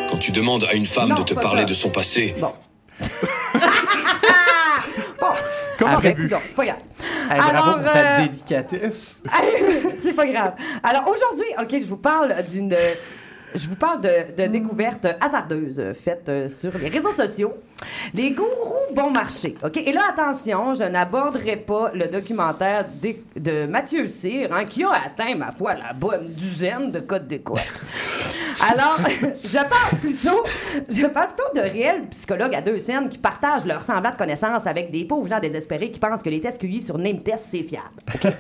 [0.09, 1.67] Quand tu demandes à une femme Non, de te parler ça.
[1.67, 2.51] de son passé, Bon.
[5.77, 6.29] Comme Avec, aurait pu.
[6.29, 6.77] non, c'est pas grave.
[7.31, 9.23] Hey, bravo Alors, pour ta euh, délicatesse.
[10.03, 10.53] c'est pas grave.
[10.83, 12.75] Alors aujourd'hui, OK, je vous parle d'une
[13.55, 17.53] je vous parle de, de découvertes hasardeuses faites euh, sur les réseaux sociaux.
[18.13, 19.55] Les gourous bon marché.
[19.63, 19.77] OK?
[19.77, 22.85] Et là, attention, je n'aborderai pas le documentaire
[23.35, 27.59] de Mathieu Cyr, hein, qui a atteint, ma foi, la bonne dizaine de codes d'écoute.
[28.71, 28.97] Alors,
[29.43, 30.43] je parle plutôt,
[30.89, 34.67] je parle plutôt de réels psychologues à deux scènes qui partagent leur semblant de connaissances
[34.67, 37.63] avec des pauvres gens désespérés qui pensent que les tests QI sur Name Test, c'est
[37.63, 37.85] fiable.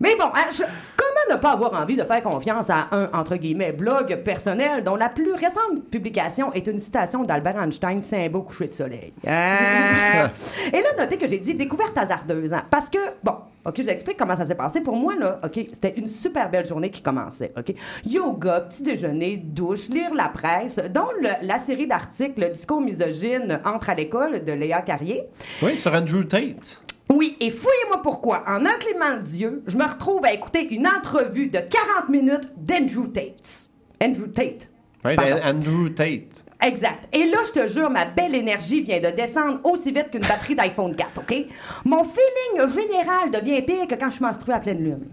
[0.00, 0.62] Mais bon, hein, je-
[0.96, 4.96] comment ne pas avoir envie de faire confiance à un, entre guillemets, blog personnel dont
[4.96, 9.12] la plus récente publication est une citation d'Albert Einstein, c'est un beau coucher de soleil.
[9.26, 10.30] Ah!
[10.72, 13.88] Et là, notez que j'ai dit découverte hasardeuse, hein, parce que, bon, OK, je vous
[13.90, 14.80] explique comment ça s'est passé.
[14.80, 17.74] Pour moi, là, OK, c'était une super belle journée qui commençait, OK?
[18.08, 23.60] Yoga, petit déjeuner, douche, lire la presse, dont le- la série d'articles Le discours misogyne
[23.64, 25.22] entre à l'école de Léa Carrier.
[25.62, 26.82] Oui, sur Andrew Tate.
[27.12, 28.42] Oui, et fouillez-moi pourquoi.
[28.48, 33.08] En un clément Dieu, je me retrouve à écouter une entrevue de 40 minutes d'Andrew
[33.12, 33.70] Tate.
[34.02, 34.70] Andrew Tate.
[35.04, 35.12] Oui.
[35.44, 36.44] Andrew Tate.
[36.60, 37.06] Exact.
[37.14, 40.56] Et là, je te jure, ma belle énergie vient de descendre aussi vite qu'une batterie
[40.56, 41.46] d'iPhone 4, OK?
[41.84, 45.06] Mon feeling général devient pire que quand je suis menstruée à pleine lune.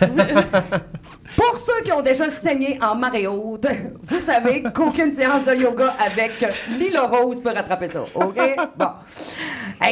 [1.36, 3.66] Pour ceux qui ont déjà saigné en marée haute,
[4.02, 6.32] vous savez qu'aucune séance de yoga avec
[6.78, 8.38] Lila Rose peut rattraper ça, OK?
[8.76, 8.86] Bon.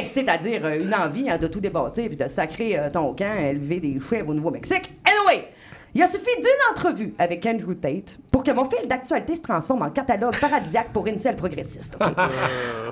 [0.04, 3.98] C'est-à-dire une envie hein, de tout dépasser puis de sacrer euh, ton camp, élever des
[4.00, 4.97] chèvres au Nouveau-Mexique.
[5.94, 9.82] Il a suffi d'une entrevue avec Andrew Tate pour que mon fil d'actualité se transforme
[9.82, 11.96] en catalogue paradisiaque pour incel progressiste.
[12.00, 12.12] OK?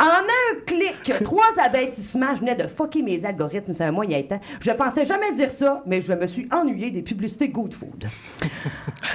[0.00, 4.40] En un clic, trois abêtissements, je venais de fucker mes algorithmes, c'est un moyen temps.
[4.60, 8.06] Je pensais jamais dire ça, mais je me suis ennuyé des publicités Good Food.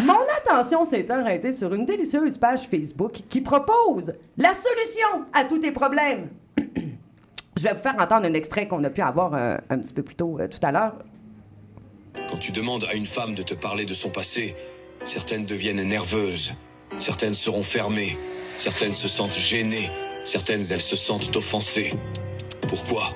[0.04, 5.60] Mon attention s'est arrêtée sur une délicieuse page Facebook qui propose la solution à tous
[5.60, 6.30] tes problèmes.
[6.58, 10.04] je vais vous faire entendre un extrait qu'on a pu avoir euh, un petit peu
[10.04, 10.96] plus tôt euh, tout à l'heure.
[12.30, 14.56] Quand tu demandes à une femme de te parler de son passé,
[15.06, 16.54] certaines deviennent nerveuses,
[17.00, 18.18] certaines seront fermées,
[18.58, 19.90] certaines se sentent gênées,
[20.24, 21.92] certaines elles se sentent offensées.
[22.68, 23.10] Pourquoi?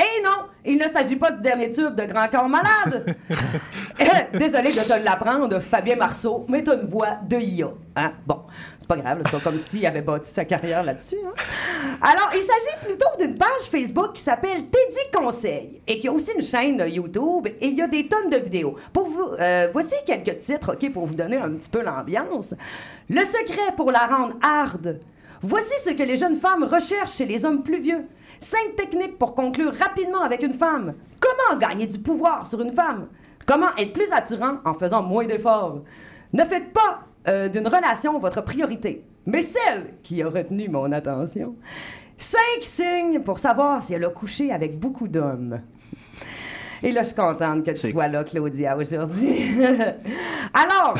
[0.00, 3.16] Eh non, il ne s'agit pas du dernier tube de Grand Corps Malade.
[4.32, 7.68] Désolé de te l'apprendre, Fabien Marceau, mais t'as une voix de IA.
[7.96, 8.12] Hein?
[8.26, 8.42] Bon,
[8.78, 11.16] c'est pas grave, c'est pas comme s'il avait bâti sa carrière là-dessus.
[11.26, 11.32] hein?
[12.00, 16.30] Alors, il s'agit plutôt d'une page Facebook qui s'appelle Teddy Conseil et qui a aussi
[16.36, 18.76] une chaîne YouTube et il y a des tonnes de vidéos.
[18.92, 22.54] Pour vous, euh, voici quelques titres, OK, pour vous donner un petit peu l'ambiance.
[23.08, 25.00] Le secret pour la rendre hard.
[25.40, 28.06] Voici ce que les jeunes femmes recherchent chez les hommes plus vieux.
[28.40, 30.94] Cinq techniques pour conclure rapidement avec une femme.
[31.20, 33.08] Comment gagner du pouvoir sur une femme?
[33.46, 35.82] Comment être plus attirant en faisant moins d'efforts?
[36.32, 41.56] Ne faites pas euh, d'une relation votre priorité, mais celle qui a retenu mon attention.
[42.16, 45.60] Cinq signes pour savoir si elle a couché avec beaucoup d'hommes.
[46.82, 49.56] Et là, je suis contente que tu sois là, Claudia, aujourd'hui.
[50.54, 50.94] Alors,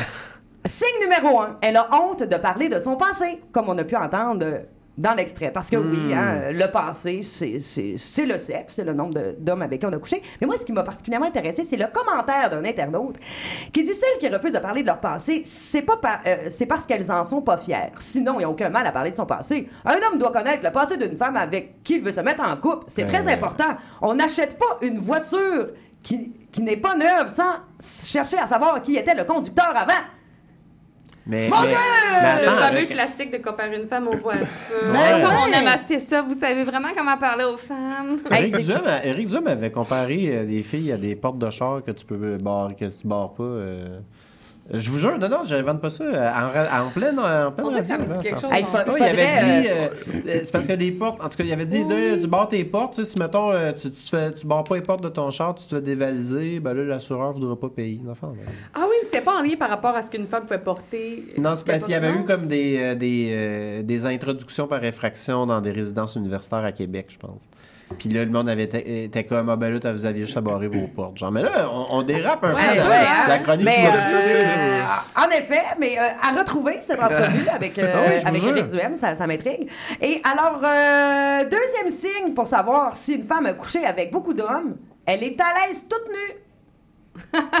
[0.65, 3.95] signe numéro un, elle a honte de parler de son passé, comme on a pu
[3.95, 4.45] entendre
[4.99, 5.49] dans l'extrait.
[5.51, 9.85] Parce que oui, hein, le passé, c'est- le sexe, c'est le nombre d'hommes avec qui
[9.87, 10.21] on a couché.
[10.39, 13.15] Mais moi, ce qui m'a particulièrement intéressé, c'est le commentaire d'un internaute
[13.73, 16.65] qui dit celles qui refusent de parler de leur passé, c'est pas par- euh, c'est
[16.65, 17.91] parce qu'elles en sont pas fières.
[17.99, 19.67] Sinon, il n'y a aucun mal à parler de son passé.
[19.85, 22.55] Un homme doit connaître le passé d'une femme avec qui il veut se mettre en
[22.57, 22.83] couple.
[22.87, 23.77] C'est très important.
[24.01, 25.67] On n'achète pas une voiture
[26.03, 29.93] qui, qui n'est pas neuve sans chercher à savoir qui était le conducteur avant.
[31.29, 31.77] Mais, Mon mais- Dieu!
[32.23, 34.45] mais Le fameux avec- classique de comparer une femme aux voitures.
[34.91, 35.21] Ouais.
[35.21, 36.21] Ça, On aime assez ça.
[36.23, 38.17] Vous savez vraiment comment parler aux femmes.
[38.31, 41.83] Eric Duhem, a- Eric Duhem avait comparé euh, des filles à des portes de char
[41.83, 43.43] que tu peux barrer, que tu barres pas.
[43.43, 43.99] euh.
[44.71, 46.03] Je vous jure, non, non, j'invente pas ça.
[46.03, 46.29] euh,
[46.81, 48.51] En, en pleine, en pleine On radio, dit là, quelque chose.
[48.51, 49.27] Hey, Ouais, il avait
[49.63, 49.87] dit, euh, euh,
[50.27, 52.47] euh, c'est parce que des portes, en tout cas, il avait dit, de- tu barres
[52.49, 55.03] tes portes, tu sais, si mettons, euh, tu, tu, fais, tu barres pas les portes
[55.03, 57.99] de ton char, tu te fais dévaliser, ben là, l'assureur voudra pas payer.
[58.09, 58.43] Enfin, là.
[58.75, 61.25] Ah oui, mais c'était pas en lien par rapport à ce qu'une femme pouvait porter.
[61.37, 64.83] Non, c'est parce qu'il y avait eu comme des, euh, des, euh, des introductions par
[64.83, 67.49] effraction dans des résidences universitaires à Québec, je pense.
[67.97, 70.41] Puis là, le monde avait été, était comme, ah ben là, vous aviez juste à
[70.41, 71.17] barrer vos portes.
[71.17, 73.27] Genre, mais là, on, on dérape un Ouais, peu ouais, la, hein.
[73.27, 74.31] la chronique Mais, humoristique.
[74.31, 74.81] euh,
[75.25, 78.57] en effet, mais euh, à retrouver cette entrevue avec, euh, Ah oui, vous avec.
[78.57, 79.69] Eric Duhem, ça, ça m'intrigue.
[80.01, 84.77] Et alors, euh, deuxième signe pour savoir si une femme a couché avec beaucoup d'hommes,
[85.05, 86.39] elle est à l'aise toute nue.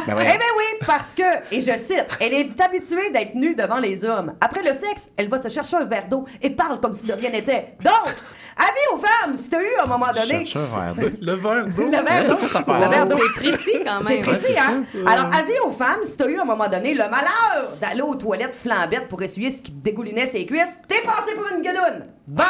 [0.07, 0.23] Ben ouais.
[0.25, 4.05] Eh bien oui, parce que, et je cite, elle est habituée d'être nue devant les
[4.05, 4.33] hommes.
[4.41, 7.13] Après le sexe, elle va se chercher un verre d'eau et parle comme si de
[7.13, 7.75] rien n'était.
[7.83, 8.15] Donc,
[8.57, 10.45] avis aux femmes, si t'as eu à un moment donné...
[10.45, 11.17] Cherche un verre d'eau.
[11.21, 11.83] Le verre d'eau.
[11.85, 12.35] Le verre d'eau.
[12.37, 12.73] Qu'est-ce que ça fait?
[12.73, 13.17] Le verre d'eau.
[13.17, 14.23] C'est précis quand C'est même.
[14.23, 14.83] précis, Ouais, c'est hein?
[15.05, 15.11] ça.
[15.11, 18.15] Alors, avis aux femmes, si t'as eu à un moment donné le malheur d'aller aux
[18.15, 22.05] toilettes flambette pour essuyer ce qui te dégoulinait ses cuisses, t'es passé pour une guedoune.
[22.27, 22.43] Bon!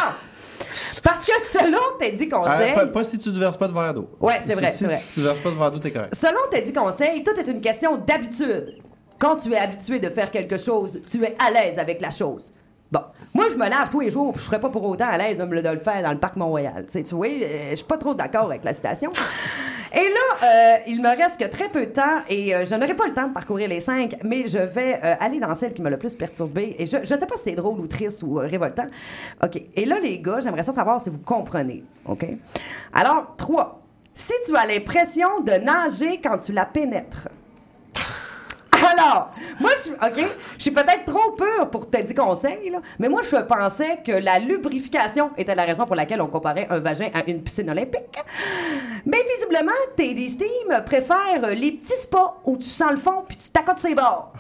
[1.03, 2.74] Parce que selon tes Ah, conseils...
[2.76, 4.10] pas, pas si tu ne verses pas de verre d'eau.
[4.20, 4.97] Ouais, c'est Si- vrai, Si, vrai.
[5.14, 6.14] tu ne verses pas de verre d'eau, t'es correct.
[6.16, 8.76] Selon tes dits conseils, tout est une question d'habitude.
[9.18, 12.53] Quand tu es habitué de faire quelque chose, tu es à l'aise avec la chose.
[12.91, 13.01] Bon,
[13.34, 15.38] moi, je me lave tous les jours, puis je serais pas pour autant à l'aise
[15.38, 16.86] de le- faire dans le parc Mont-Royal.
[16.88, 19.12] Tu sais, tu vois, euh, je suis pas trop d'accord avec la citation.
[19.93, 22.95] Et là, euh, il me reste que très peu de temps et euh, je n'aurai
[22.95, 25.81] pas le temps de parcourir les cinq, mais je vais euh, aller dans celle qui
[25.81, 26.75] m'a le plus perturbée.
[26.77, 28.85] Et je ne sais pas si c'est drôle ou triste ou révoltant.
[29.43, 29.61] OK.
[29.73, 31.83] Et là, les gars, j'aimerais ça savoir si vous comprenez.
[32.05, 32.25] OK?
[32.93, 33.79] Alors, trois.
[34.13, 37.29] Si tu as l'impression de nager quand tu la pénètres.
[38.91, 39.29] Alors,
[39.59, 43.21] moi, je, OK, je suis peut-être trop pure pour te dire conseil, là, mais moi,
[43.23, 47.23] je pensais que la lubrification était la raison pour laquelle on comparait un vagin à
[47.27, 48.17] une piscine olympique.
[49.05, 53.49] Mais visiblement, tes Steam préfèrent les petits spas où tu sens le fond puis tu
[53.49, 54.33] t'accotes ses bords.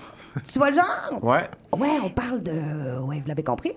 [0.51, 1.23] Tu vois le genre?
[1.23, 1.49] Ouais.
[1.77, 2.99] Ouais, on parle de.
[3.01, 3.73] Ouais, vous l'avez compris.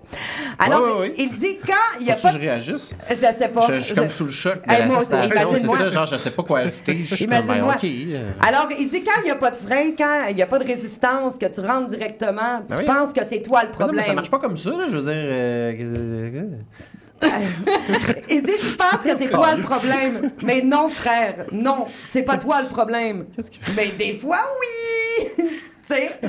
[0.59, 1.13] Alors, Ouais, ouais, ouais.
[1.17, 2.21] il dit quand il y a pas.
[2.21, 2.95] que je réagisse?
[3.09, 3.67] Je sais pas.
[3.67, 5.49] Je, je suis comme sous le choc de Hey, la moi citation.
[5.53, 7.03] C'est ça, genre, je sais pas quoi ajouter.
[7.03, 9.91] Je suis comme, ben, euh, Alors, il dit quand il n'y a pas de frein,
[9.97, 12.85] quand il n'y a pas de résistance, que tu rentres directement, tu Ben oui.
[12.85, 14.05] penses que c'est toi le non, mais problème.
[14.05, 14.85] ça marche pas comme ça, là.
[14.89, 15.11] Je veux dire.
[15.15, 15.73] euh,
[18.29, 20.31] Il dit tu penses que c'est toi le problème.
[20.43, 23.25] Mais non, frère, non, c'est pas toi le problème.
[23.75, 25.43] Mais des fois, oui!
[25.87, 26.19] Tu sais?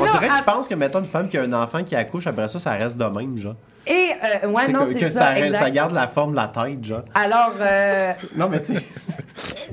[0.00, 2.26] On dirait à- qu'ils pensent que, mettons, une femme qui a un enfant qui accouche,
[2.26, 3.54] après ça, ça reste de même, genre.
[3.86, 4.10] Et,
[4.44, 5.58] euh, ouais, Tu non, que, c'est que ça, exact.
[5.58, 7.02] ça garde la forme de la tête, genre.
[7.14, 8.82] Alors, euh, Non, mais tu sais.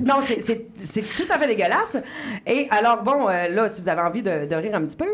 [0.04, 0.66] non, c'est-
[1.16, 1.96] tout à fait dégueulasse.
[2.46, 5.08] Et alors, bon, euh, là, si vous avez envie de, de rire un petit peu,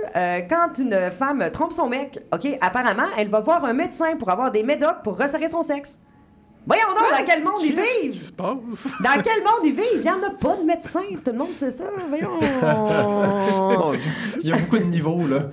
[0.49, 4.51] quand une femme trompe son mec, OK, apparemment, elle va voir un médecin pour avoir
[4.51, 6.01] des médocs pour resserrer son sexe.
[6.67, 8.15] Voyons donc, dans quel monde ils qui vivent?
[8.15, 8.95] se passe?
[9.01, 9.85] Dans quel monde ils vivent?
[9.95, 11.01] Il n'y en a pas de médecin.
[11.25, 11.85] Tout le monde sait ça.
[12.09, 12.41] Voyons.
[14.43, 15.49] Il y a beaucoup de niveaux, là.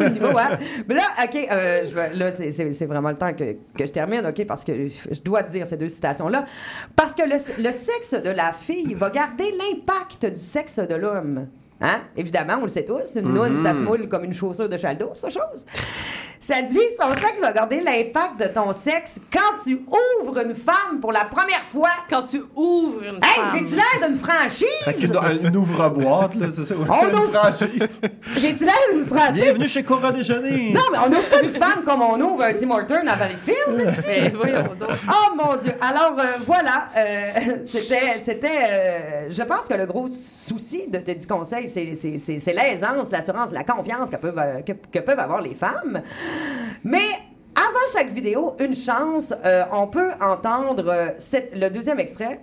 [0.00, 0.58] au niveau, hein.
[0.88, 4.24] Mais là, OK, euh, je vais- là, c'est- vraiment le temps que, que je termine,
[4.26, 6.44] OK, parce que je dois dire ces deux citations-là.
[6.94, 11.48] Parce que le, le sexe de la fille va garder l'impact du sexe de l'homme.
[11.80, 12.02] Hein?
[12.16, 15.10] Évidemment, on le sait tous, une noune, ça se moule comme une chaussure de chaldo,
[15.14, 15.66] ça chose.
[16.44, 19.86] Ça dit, son sexe va garder l'impact de ton sexe quand tu
[20.20, 21.90] ouvres une femme pour la première fois.
[22.10, 23.58] Quand tu ouvres une Hey, femme.
[23.60, 24.66] j'ai-tu l'air d'une franchise?
[24.84, 26.74] Fait qu'une une ouvre-boîte, là, c'est ça.
[26.76, 28.00] On une ouvre- franchise.
[28.36, 29.40] J'ai-tu l'air d'une franchise?
[29.40, 30.72] Bienvenue chez Cora Déjeuner.
[30.74, 33.94] Non, mais on ouvre pas une femme comme on ouvre un Tim Horton à Valleyfield.
[34.08, 34.88] Eh, voyons donc.
[35.08, 35.72] Oh mon Dieu!
[35.80, 37.30] Alors euh, voilà, euh,
[37.70, 43.12] c'était, c'était, euh, je pense que le gros souci de Teddy Conseil, c'est, c'est, l'aisance,
[43.12, 46.02] l'assurance, la confiance que peuvent, euh, que, que peuvent avoir les femmes.
[46.84, 47.08] Mais
[47.54, 52.40] avant chaque vidéo, une chance, euh, on peut entendre euh, cette- le deuxième extrait.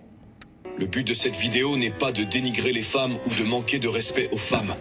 [0.78, 3.88] Le but de cette vidéo n'est pas de dénigrer les femmes ou de manquer de
[3.88, 4.72] respect aux femmes.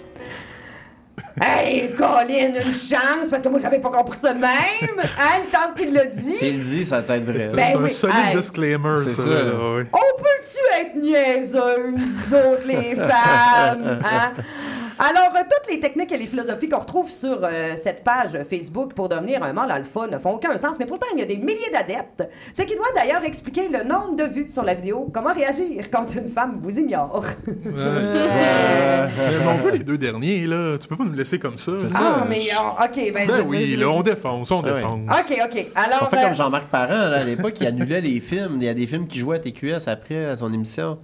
[1.41, 4.49] Hey, Colin, une chance, parce que moi, j'avais pas compris ça de même.
[4.99, 6.33] Hein, une chance qu'il l'a dit.
[6.33, 7.43] S'il le dit, ça t'aide vrai.
[7.43, 8.37] C'est Ben c'est un oui, solide hey.
[8.37, 9.11] disclaimer, ça.
[9.11, 9.31] ça.
[9.31, 9.45] là,
[9.75, 9.87] ouais.
[9.93, 14.01] On peut-tu être niaiseuses, nous autres, les femmes?
[14.05, 14.33] Hein?
[14.99, 18.95] Alors, euh, toutes les techniques et les philosophies qu'on retrouve sur euh, cette page Facebook
[18.95, 21.37] pour devenir un mâle alpha ne font aucun sens, mais pourtant, il y a des
[21.37, 25.09] milliers d'adeptes, ce qui doit d'ailleurs expliquer le nombre de vues sur la vidéo.
[25.15, 27.25] Comment réagir quand une femme vous ignore?
[27.47, 30.77] Mais on veut les deux derniers, là.
[30.79, 31.73] Tu peux pas nous laisser comme ça.
[31.79, 31.95] C'est là.
[31.97, 32.27] Ah, ça.
[32.29, 33.27] mais on- OK, ben...
[33.27, 34.75] Ben je- oui, là, on défonce, on Ah ouais.
[34.75, 35.11] défonce.
[35.11, 35.67] OK, OK.
[35.75, 35.99] Alors...
[36.03, 38.55] On fait euh, comme Jean-Marc Parent, là, à l'époque, il annulait les films.
[38.57, 40.99] Il y a des films qui jouaient à TQS après à son émission.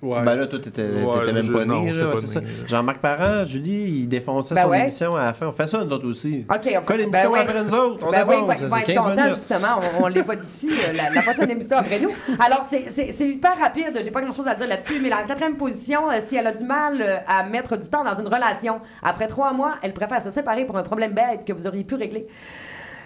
[0.00, 0.22] Ouais.
[0.22, 1.88] Ben là, toi, t'étais Ouais, t'étais même je- pas né.
[1.92, 2.40] j'étais là, pas c'est ça.
[2.40, 2.66] né, là.
[2.68, 4.80] Jean-Marc Parent, Julie, il défonçait Ben son ouais.
[4.82, 5.48] émission à la fin.
[5.48, 6.44] On fait ça, nous autres aussi.
[6.48, 7.38] OK, on fait- l'émission ben oui.
[7.40, 8.06] après nous autres?
[8.06, 9.34] On ben oui, va, va c'est être 15 content, minutes.
[9.34, 9.68] justement.
[10.00, 12.10] On, on les voit d'ici, euh, la, la prochaine émission après nous.
[12.38, 14.00] Alors, c'est- c'est c'est hyper rapide.
[14.04, 15.00] J'ai pas grand-chose à dire là-dessus.
[15.02, 18.04] Mais la quatrième position, euh, si elle a du mal euh, à mettre du temps
[18.04, 21.52] dans une relation, après trois mois, elle préfère se séparer pour un problème bête que
[21.52, 22.26] vous auriez pu régler.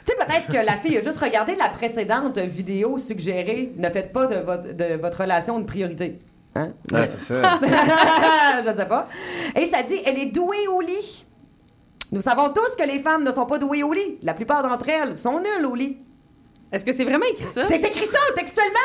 [0.05, 3.73] Tu sais, peut-être que la fille a juste regardé la précédente vidéo suggérée.
[3.79, 6.19] Ne faites pas de votre relation une priorité.
[6.55, 6.73] Hein?
[6.93, 7.59] Ouais, c'est ça.
[8.65, 9.09] je sais pas.
[9.57, 11.27] Et ça dit, elle est douée au lit.
[12.13, 14.19] Nous savons tous que les femmes ne sont pas douées au lit.
[14.23, 15.99] La plupart d'entre elles sont nulles au lit.
[16.73, 17.65] Est-ce que c'est vraiment écrit ça?
[17.65, 18.79] C'est écrit ça textuellement!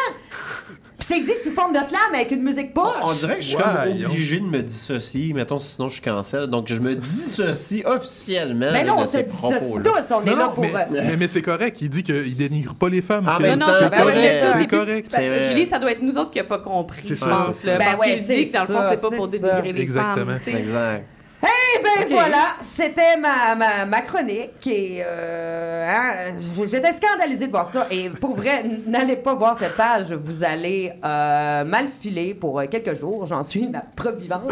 [0.98, 2.90] Puis c'est dit sous forme de slam avec une musique poche.
[3.04, 6.48] On dirait que je suis comme obligé de me dissocier, mettons, sinon je suis cancel.
[6.48, 10.52] Donc je me dissocie officiellement Mais non, on se dissocie tous, on est là non,
[10.52, 10.64] pour...
[10.64, 11.78] mais, euh, mais, mais c'est correct.
[11.82, 13.30] Il dit qu'il dénigre pas les femmes.
[13.40, 15.08] Même Non, c'est correct.
[15.10, 15.48] C'est vrai.
[15.48, 17.02] Julie, ça doit être nous autres qui n'avons pas compris.
[17.04, 17.84] C'est je ça, pense, c'est là, ça.
[17.86, 20.26] parce Ben ouais, qu'il dit que dans le fond, c'est pas pour dénigrer les Exactement.
[20.26, 20.40] femmes.
[20.44, 20.52] sais.
[20.52, 21.06] Exact.
[21.48, 26.34] Eh ben voilà, c'était ma, ma, ma chronique et euh, hein,
[26.66, 27.88] j'étais scandalisée de voir ça.
[27.90, 32.66] Et pour vrai, n'allez pas voir cette page, vous allez euh, mal filer pour euh,
[32.70, 33.26] quelques jours.
[33.26, 34.52] J'en suis la preuve vivante.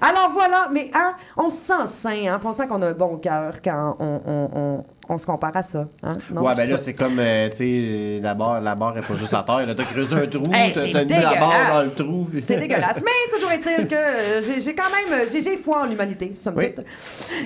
[0.00, 3.54] Alors voilà, mais hein, on se sent sain, hein, pensant qu'on a un bon cœur
[3.62, 5.86] quand on, on, on, on se compare à ça.
[6.02, 6.12] Hein?
[6.32, 9.14] Non, ouais, ben là, c'est comme, euh, tu sais, la barre, la barre est pas
[9.14, 9.66] juste à terre.
[9.66, 9.74] là.
[9.74, 12.28] T'as creusé un trou, Hey, t'as mis la barre dans le trou.
[12.46, 13.02] C'est dégueulasse.
[13.04, 16.54] Mais toujours est-il que euh, j'ai j'ai quand même j'ai j'ai foi en l'humanité, somme
[16.56, 16.74] Oui.
[16.74, 16.84] toute.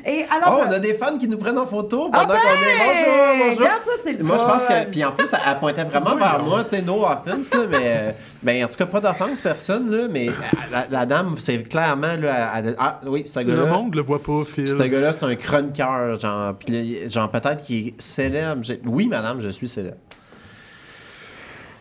[0.06, 2.34] Et alors, Oh, on a des fans qui nous prennent en photo pendant Ah ben!
[2.34, 2.86] qu'on est.
[2.86, 3.58] Bonjour, bonjour.
[3.60, 4.90] Regarde ça, c'est le Moi, je pense que.
[4.90, 7.78] Puis en plus, elle, pointait vraiment vers moi, tu sais, no offense, là, mais.
[7.82, 8.10] euh,
[8.42, 10.32] Ben, en tout cas, pas d'offense, personne, là, mais euh,
[10.72, 12.52] la, la dame, c'est clairement, là.
[12.56, 13.66] elle- elle- ah, oui, c'est un Le gars-là.
[13.72, 14.66] monde le voit pas, Phil.
[14.66, 16.54] Ce gars-là, c'est un chroniqueur, genre,
[17.06, 18.62] genre peut-être qu'il est célèbre.
[18.62, 19.96] J'ai- Oui, madame, je suis célèbre.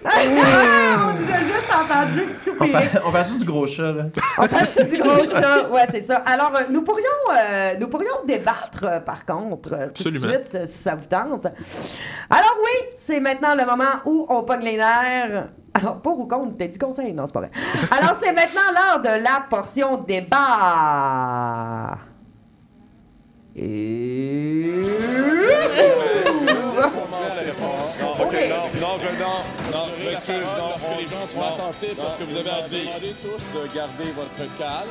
[0.04, 2.72] Ah, on nous a juste entendu On soupirer.
[2.72, 4.04] parle, on parle du gros chat, là?
[4.40, 5.70] On parle du gros chat?
[5.70, 6.18] Ouais, c'est ça.
[6.26, 10.34] Alors, euh, nous pourrions, euh, nous pourrions débattre, euh, par contre, euh, tout de Absolument.
[10.44, 11.46] suite, euh, si ça vous tente.
[12.32, 15.50] Alors oui, c'est maintenant le moment où on pogne les nerfs.
[15.76, 17.14] Alors, pour ou contre, t'as dit conseil?
[17.14, 17.52] Non, c'est pas vrai.
[17.92, 20.40] Alors, c'est maintenant l'heure de la portion débat.
[23.56, 24.82] Et...
[28.20, 29.38] OK, non, non, je, non,
[29.72, 31.06] non, monsieur, non, on, les
[31.72, 33.16] gens sont attentifs à ce que vous avez à dire.
[33.22, 34.90] tous de garder votre calme.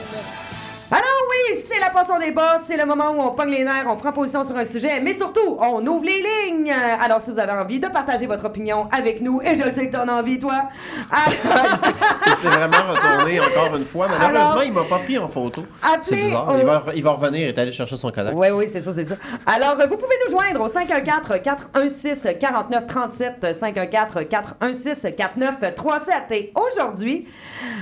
[0.93, 3.95] Alors oui, c'est la portion débat, c'est le moment où on pogne les nerfs, on
[3.95, 6.74] prend position sur un sujet, mais surtout, on ouvre les lignes.
[7.01, 9.89] Alors si vous avez envie de partager votre opinion avec nous, et je le sais
[9.89, 10.64] que t'en as envie, toi.
[11.12, 11.26] Ah,
[12.31, 14.07] Il s'est vraiment retourné encore une fois.
[14.09, 15.62] Malheureusement, Alors- il m'a pas pris en photo.
[16.01, 16.49] C'est bizarre.
[16.55, 18.35] au- Il, va, il va revenir, il est allé chercher son collègue.
[18.37, 19.16] Oui, oui, c'est ça, c'est ça.
[19.47, 26.33] Alors, vous pouvez nous joindre au 514-416-4937, 514-416-4937.
[26.33, 27.26] Et aujourd'hui,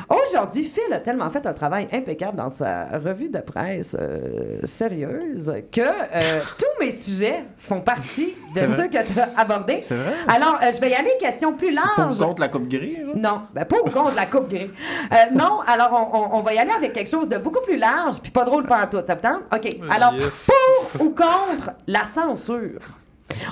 [0.08, 5.52] aujourd'hui, Phil a tellement fait un travail impeccable dans sa revue de presse euh, sérieuse
[5.72, 9.80] que euh, tous mes sujets font partie de ceux que tu as abordés.
[9.82, 10.12] C'est vrai?
[10.28, 12.20] Alors, euh, je vais y aller, question plus Pour large.
[12.20, 12.98] ou contre la coupe grise?
[13.14, 14.70] Non, ben, pour ou contre la coupe grise.
[15.12, 17.76] Euh, non, alors on, on- on va y aller avec quelque chose de beaucoup plus
[17.76, 18.98] large, puis pas drôle pas tout.
[19.06, 19.42] Ça vous tente?
[19.54, 19.68] OK.
[19.90, 20.48] Alors, yes.
[20.92, 22.80] pour ou contre la censure?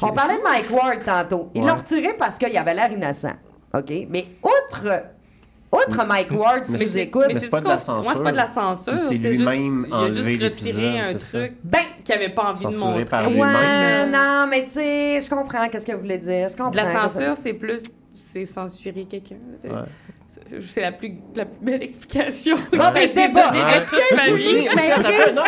[0.02, 1.50] On parlait de Mike Ward tantôt.
[1.54, 1.66] Il Ouais.
[1.66, 3.34] l'a retiré parce qu'il avait l'air innocent.
[3.74, 3.92] OK?
[4.08, 5.02] Mais outre,
[5.76, 7.34] outre Mike Ward, si Mais c'est- écoutez...
[7.34, 8.98] mais c'est pas de la Moi, c'est pas de la censure.
[8.98, 12.64] C'est juste- lui-même Il a enlevé juste retiré un truc Ben, qu'il avait pas envie
[12.64, 13.04] de Censuré montrer.
[13.04, 14.10] par Ouais, lui-même.
[14.10, 16.48] non, mais tu sais, je comprends qu'est-ce que vous voulez dire.
[16.48, 16.70] Je comprends.
[16.70, 17.82] De la censure, c'est plus...
[18.18, 19.34] C'est censurer quelqu'un.
[19.64, 19.70] Ouais.
[20.28, 22.56] C'est- la plus, la plus belle explication.
[22.56, 23.52] Que j'ai débat.
[23.76, 25.42] Est-ce que ma Julie- mais attends, non,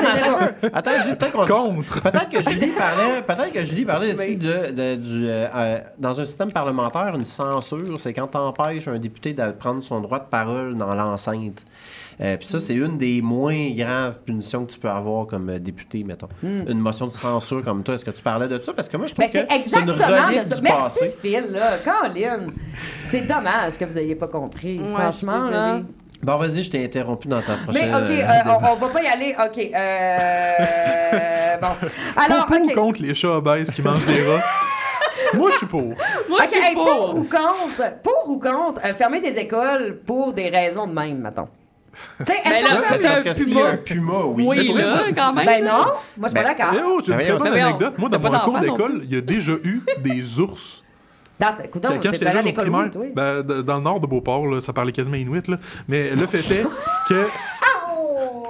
[1.08, 2.02] mais peut-être qu'on- Contre.
[2.02, 6.20] Peut-être que Julie parlait, peut-être que Julie parlait aussi de, de- du, euh, euh, dans
[6.20, 10.28] un système parlementaire, une censure, c'est quand t'empêches un député de prendre son droit de
[10.28, 11.64] parole dans l'enceinte.
[12.20, 15.58] Euh, Puis ça, c'est une des moins graves punitions que tu peux avoir comme euh,
[15.58, 16.28] député, mettons.
[16.42, 17.94] Une motion de censure comme toi.
[17.94, 18.72] Est-ce que tu parlais de ça?
[18.72, 20.56] Parce que moi, je trouve Ben, que c'est une relique de ça.
[20.56, 21.14] du Merci, passé.
[21.22, 21.76] Phil, là.
[21.84, 22.46] Colin.
[23.04, 25.80] C'est dommage que vous n'ayez pas compris, Ouais, franchement, là.
[26.20, 27.94] Bon, vas-y, je t'ai interrompu dans ta Mais prochaine...
[27.94, 29.36] OK, euh, euh, on, on va pas y aller.
[29.38, 29.70] OK.
[29.72, 31.88] Euh, bon.
[32.16, 32.72] Alors, pour, pour OK.
[32.72, 34.42] ou contre les chats obèses qui mangent des rats?
[35.34, 35.82] Moi, je suis pour.
[35.82, 35.94] Moi,
[36.40, 36.84] OK, je suis hey, pour.
[36.84, 37.14] pour.
[37.16, 41.48] ou contre, pour ou contre euh, fermer des écoles pour des raisons de même, mettons.
[42.18, 43.60] Tu sais, est-ce Ben là, Parce que- que un puma.
[43.68, 44.44] a un puma, oui.
[44.46, 45.46] Oui, là, quand même.
[45.46, 45.84] Ben non, moi
[46.22, 46.74] je suis pas Ben, d'accord.
[46.74, 47.94] Eh oh, j'ai une Ben très voyons, bonne anecdote.
[47.98, 50.84] Moi, dans mon cours d'école, il y a déjà eu des ours.
[51.40, 54.72] Dans- écoute Quand j'étais jeune au primaire, ben, dans le nord de Beauport, là, ça
[54.72, 55.46] parlait quasiment inuit.
[55.48, 55.56] Là.
[55.86, 56.66] Mais le fait est
[57.08, 57.26] que.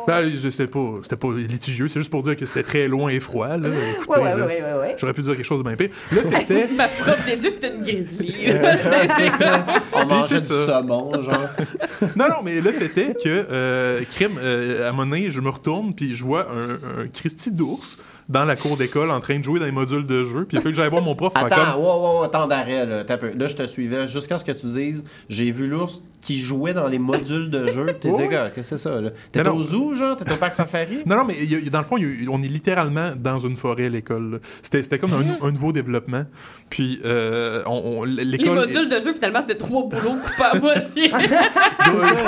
[0.08, 3.10] Ben, je sais pas, c'était pas litigieux, c'est juste pour dire que c'était très loin
[3.10, 3.58] et froid.
[3.58, 3.68] Là.
[3.68, 4.96] Écoutez, Ouais, ouais, là, ouais, ouais, ouais.
[4.98, 5.90] J'aurais pu dire quelque chose de bien pire.
[6.10, 6.72] Le fait est.
[6.76, 8.34] Ma prof d'éduc, c'était une grizzly.
[9.18, 9.66] C'est ça.
[9.92, 10.80] On Puis mangeait c'est du ça.
[10.80, 11.48] saumon, genre.
[12.16, 15.50] Non, non, mais le fait est que, euh, crime, euh, à moment donné, je me
[15.50, 17.98] retourne, puis je vois un, un Christy d'ours
[18.28, 20.58] dans la cour d'école en train de jouer dans les modules de jeu, puis il
[20.58, 21.32] a fallu que j'aille voir mon prof.
[21.34, 23.02] Attends, comme, wow, wow, wow, attends d'arrêt, là.
[23.04, 26.86] Là, je te suivais jusqu'à ce que tu dises j'ai vu l'ours qui jouait dans
[26.88, 27.86] les modules de jeu.
[28.00, 28.28] T'es Oui.
[28.28, 28.98] gars, qu'est-ce que c'est ça?
[29.32, 30.16] T'étais au zoo, genre?
[30.16, 30.98] T'étais au parc safari?
[31.06, 33.12] Non, non, mais il y a- dans le fond, il y a- on est littéralement
[33.16, 34.40] dans une forêt à l'école.
[34.62, 36.24] C'était c'était comme un, nou- un nouveau développement.
[36.70, 38.56] Puis, euh, on, on- Les l'école.
[38.56, 41.08] modules de jeu, finalement, c'est trois boulots coupés à moitié.
[41.18, 41.44] C'est ça,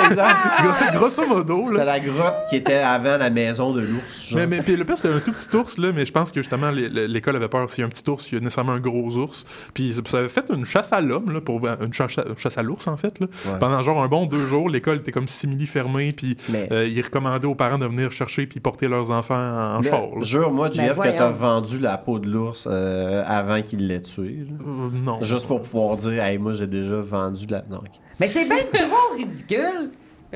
[0.09, 0.37] exact.
[0.63, 4.27] Gros- Grosso modo, C'était la grotte qui était avant la maison de l'ours.
[4.29, 4.39] genre.
[4.39, 6.39] Mais, mais puis le pire, c'est un tout petit ours, là, mais je pense que
[6.41, 7.69] justement, l'école avait peur.
[7.69, 9.45] S'il y a un petit ours, il y a nécessairement un gros ours.
[9.73, 12.87] Puis ça avait fait une chasse à l'homme, là, pour une chasse, chasse à l'ours,
[12.87, 13.19] en fait.
[13.19, 13.27] Là.
[13.45, 13.59] Ouais.
[13.59, 17.01] Pendant genre un bon deux jours, l'école était comme simili fermée, puis Mais- euh, ils
[17.01, 20.03] recommandaient aux parents de venir chercher puis porter leurs enfants en, en char.
[20.21, 24.45] Jure-moi, Ben, JF, que t'as vendu la peau de l'ours euh, avant qu'il l'ait tué.
[24.49, 25.19] Euh, non.
[25.21, 27.63] Juste pour pouvoir dire, hey, moi, j'ai déjà vendu de la.
[27.69, 27.81] Non.
[28.19, 29.89] Mais c'est bien trop ridicule.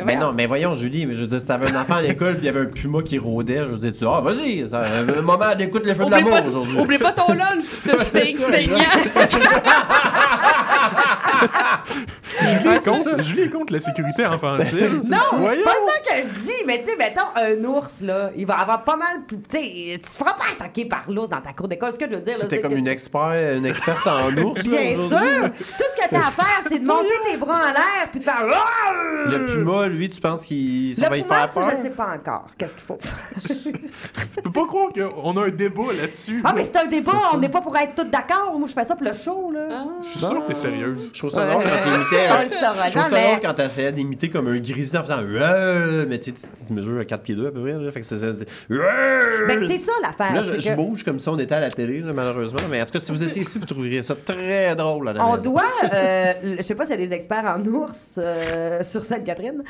[0.05, 2.43] Mais non, mais voyons, Julie, je veux dire, si t'avais un enfant à l'école puis
[2.43, 4.65] il y avait un puma qui rôdait, je veux dire, tu ah, vas-y,
[5.21, 6.77] moment d'écoute les feux de l'amour aujourd'hui.
[6.77, 8.79] oublie pas ton lunch, ce c'est signe ça, saignant.
[12.45, 14.89] Julie, est contre, Julie est contre la sécurité infantile.
[15.09, 15.17] Non,
[15.53, 18.55] c'est pas ça que je dis, mais tu sais, mettons, un ours, là, il va
[18.59, 19.23] avoir pas mal.
[19.27, 21.91] Tu sais, tu te feras pas attaquer par l'ours dans ta cour d'école.
[21.93, 24.35] Ce que je veux dire, là, T'es c'est comme une, tu- expert, une experte en
[24.37, 24.63] ours.
[24.63, 25.49] Bien sûr!
[25.77, 28.25] Tout ce que t'as à faire, c'est de monter tes bras en l'air puis de
[28.25, 28.43] faire.
[29.25, 31.69] Le puma, lui, tu penses qu'il ça Le va y faire ça, peur?
[31.77, 32.47] je sais pas encore.
[32.57, 32.99] Qu'est-ce qu'il faut?
[34.37, 36.41] Je peux pas croire qu'on a un débat là-dessus.
[36.43, 38.53] Ah, mais c'est un débat, on n'est pas pour être tous d'accord.
[38.57, 39.85] Moi, je fais ça pour le show, là.
[40.03, 41.11] Je suis sûr que t'es sérieuse.
[41.13, 42.27] Je trouve ça drôle quand t'imitais.
[42.39, 45.19] On le saura Je trouve ça drôle quand t'essayais d'imiter comme un grizzly en faisant
[45.21, 47.71] Euh mais tu tu- mesures à 4 pieds 2 à peu près.
[47.73, 48.27] Là, fait que c'est ça.
[48.69, 50.33] Ben, c'est ça l'affaire.
[50.35, 52.59] Là, je, que bouge comme ça, on était à la télé, là, malheureusement.
[52.69, 55.07] Mais en tout cas, si vous étiez ici, vous trouveriez ça très drôle.
[55.09, 55.51] À la On maison.
[55.51, 55.63] doit,
[55.93, 59.63] euh, je sais pas s'il y a des experts en ours euh, sur Sainte-Catherine.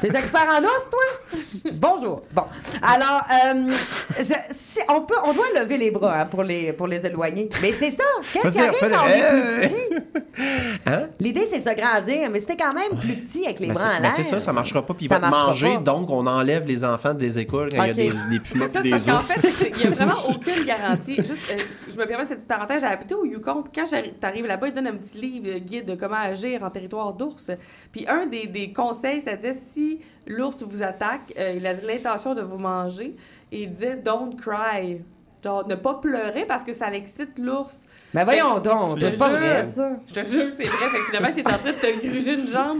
[0.00, 1.70] Des experts en ours, toi?
[1.74, 2.22] Bonjour.
[2.32, 2.42] Bon.
[2.82, 3.70] Alors, euh,
[4.18, 7.48] je- si- on, peut, on doit lever les bras hein, pour, les, pour les éloigner.
[7.62, 8.04] Mais c'est ça.
[8.32, 9.60] Qu'est-ce qui arrive quand on est Euh.
[9.60, 10.42] plus petit?
[10.86, 11.08] Hein?
[11.20, 13.90] L'idée, c'est de se grandir, mais c'était quand même plus petit avec les Mais bras
[13.92, 14.12] c'est- en l'air.
[14.12, 14.94] c'est ça, ça marchera pas.
[14.94, 15.78] Puis il va manger, pas.
[15.78, 18.82] donc on enlève les enfants des écoles quand il y a des, des pumas C'est
[18.82, 19.22] ça, parce qu'en ours.
[19.40, 21.16] fait, qu'il n'y a vraiment aucune garantie.
[21.16, 21.56] Juste, euh,
[21.90, 23.86] je me permets cette petite parenthèse, j'ai habité au Yukon, puis quand
[24.20, 27.50] t'arrives là-bas, ils donnent un petit livre euh, guide de comment agir en territoire d'ours.
[27.92, 32.34] Puis un des, des conseils, ça disait si l'ours vous attaque, euh, il a l'intention
[32.34, 33.16] de vous manger,
[33.50, 35.00] et il disait don't cry.
[35.44, 37.80] Genre, ne pas pleurer parce que ça l'excite l'ours.
[38.14, 39.90] Mais voyons donc, je te c'est pas jure- vrai, ça.
[40.06, 40.88] Je te jure que c'est vrai.
[40.90, 42.78] Fait que finalement, s'il est en train de te gruger une jambe,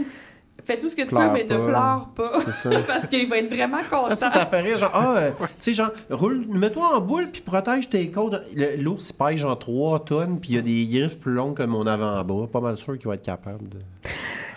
[0.63, 2.31] fais tout ce que tu Pleure peux, mais ne pleure pas.
[2.45, 2.69] C'est ça.
[2.87, 4.07] parce qu'il va être vraiment content.
[4.11, 7.29] Ah, ça, ça fait rire, genre, ah, euh, tu sais, genre, roule, mets-toi en boule,
[7.31, 8.41] puis protège tes côtes.
[8.55, 11.57] Le- L'ours, il pèse genre 3 tonnes, puis il y a des griffes plus longues
[11.57, 12.47] que mon avant-bras.
[12.47, 13.79] Pas mal sûr qu'il va être capable de.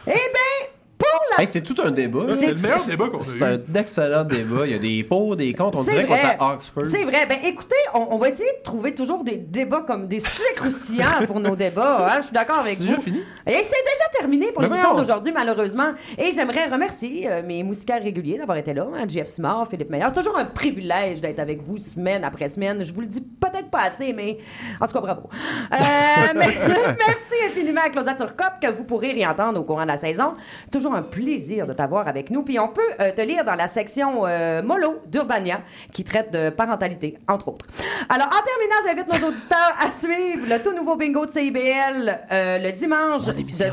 [0.06, 0.68] Eh bien,
[0.98, 1.25] pour la...
[1.38, 2.20] Hey, c'est tout un débat.
[2.30, 4.66] C'est le meilleur débat qu'on a C'est un excellent débat.
[4.66, 5.78] Il y a des pour, des contre.
[5.78, 6.84] On C'est dirait qu'on est à Oxford.
[6.90, 7.26] C'est vrai.
[7.28, 11.26] Ben, écoutez, on, on va essayer de trouver toujours des débats comme des sujets croustillants
[11.26, 12.06] pour nos débats.
[12.10, 12.16] hein.
[12.20, 12.88] Je suis d'accord avec C'est vous.
[12.90, 13.18] déjà fini?
[13.46, 15.92] Et c'est déjà terminé pour Ben l'émission d'aujourd'hui, malheureusement.
[16.18, 18.86] Et j'aimerais remercier euh, mes moustiquaires réguliers d'avoir été là.
[18.94, 20.08] Hein, Jeff Simard, Philippe Meilleur.
[20.14, 22.82] C'est toujours un privilège d'être avec vous semaine après semaine.
[22.84, 24.38] Je vous le dis peut-être pas assez, mais
[24.80, 25.22] en tout cas, bravo.
[25.72, 25.76] Euh,
[26.34, 26.46] mais-
[27.06, 30.34] merci infiniment à Claudia Turcotte que vous pourrez réentendre au courant de la saison.
[30.64, 32.44] C'est toujours un plaisir de t'avoir avec nous.
[32.44, 35.60] Puis on peut euh, te lire dans la section euh, Molo d'Urbania
[35.92, 37.66] qui traite de parentalité, entre autres.
[38.08, 42.58] Alors, en terminant, j'invite nos auditeurs à suivre le tout nouveau bingo de CIBL euh,
[42.58, 43.72] le dimanche de 16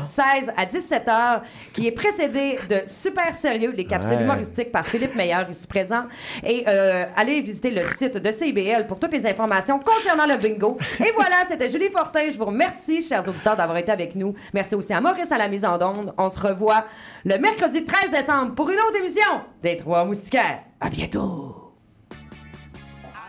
[0.56, 1.42] à 17 heures
[1.72, 4.22] qui est précédé de Super Sérieux, les capsules Ouais.
[4.22, 6.02] humoristiques par Philippe Meilleur ici présent.
[6.44, 10.76] Et euh, allez visiter le site de CIBL pour toutes les informations concernant le bingo.
[11.00, 12.28] Et voilà, c'était Julie Fortin.
[12.30, 14.34] Je vous remercie, chers auditeurs, d'avoir été avec nous.
[14.52, 16.12] Merci aussi à Maurice à la mise en onde.
[16.18, 16.84] On se revoit
[17.24, 20.62] le mercredi 13 décembre pour une autre émission des Trois Moustiquaires.
[20.80, 21.74] À bientôt!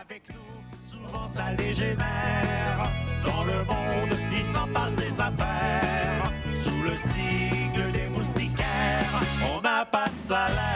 [0.00, 2.90] Avec nous, souvent ça dégénère.
[3.22, 6.32] Dans le monde, il s'en passe des affaires.
[6.54, 9.20] Sous le signe des moustiquaires,
[9.54, 10.75] on n'a pas de salaire.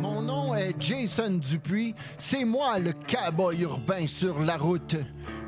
[0.00, 4.96] Mon nom est Jason Dupuis, c'est moi le cowboy urbain sur la route.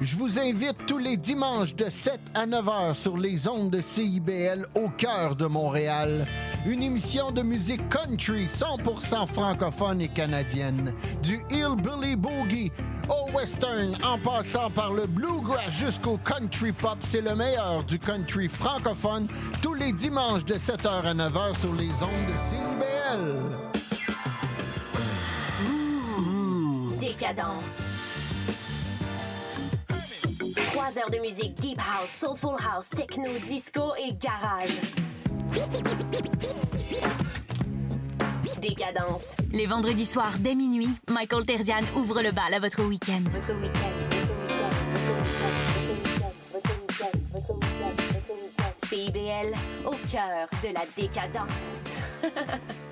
[0.01, 3.81] Je vous invite tous les dimanches de 7 à 9 heures sur les ondes de
[3.81, 6.27] CIBL au cœur de Montréal.
[6.65, 10.95] Une émission de musique country 100% francophone et canadienne.
[11.21, 12.71] Du hillbilly boogie
[13.09, 18.49] au western en passant par le bluegrass jusqu'au country pop, c'est le meilleur du country
[18.49, 19.27] francophone
[19.61, 23.41] tous les dimanches de 7h à 9h sur les ondes de CIBL.
[27.01, 27.83] Décadence.
[30.67, 34.81] Trois heures de musique deep house, soulful house, techno, disco et garage.
[38.61, 39.25] Décadence.
[39.53, 43.25] Les vendredis soirs dès minuit, Michael Terzian ouvre le bal à votre week-end.
[48.89, 51.49] CIBL, au cœur de la décadence.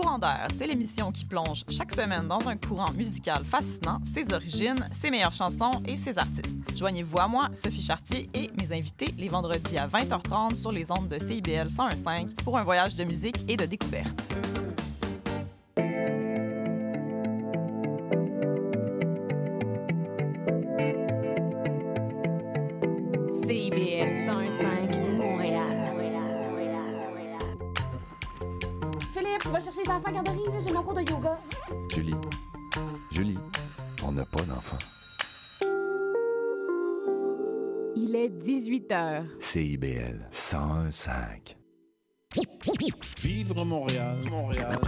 [0.00, 4.88] Courant d'air, c'est l'émission qui plonge chaque semaine dans un courant musical fascinant, ses origines,
[4.92, 6.56] ses meilleures chansons et ses artistes.
[6.76, 11.08] Joignez-vous à moi, Sophie Chartier et mes invités les vendredis à 20h30 sur les ondes
[11.08, 14.22] de CIBL 101.5 pour un voyage de musique et de découverte.
[29.38, 31.38] Philippe, tu vas chercher les enfants à garderie, j'ai mon cours de yoga.
[31.94, 32.14] Julie,
[33.10, 33.38] Julie,
[34.02, 34.78] on n'a pas d'enfant.
[37.96, 39.24] Il est 18 h.
[39.38, 41.56] CIBL 101.5.
[43.22, 44.78] Vivre Montréal, Montréal.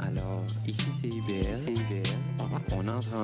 [0.00, 1.74] Alors, ici c'est IBL.
[2.40, 2.88] On entre en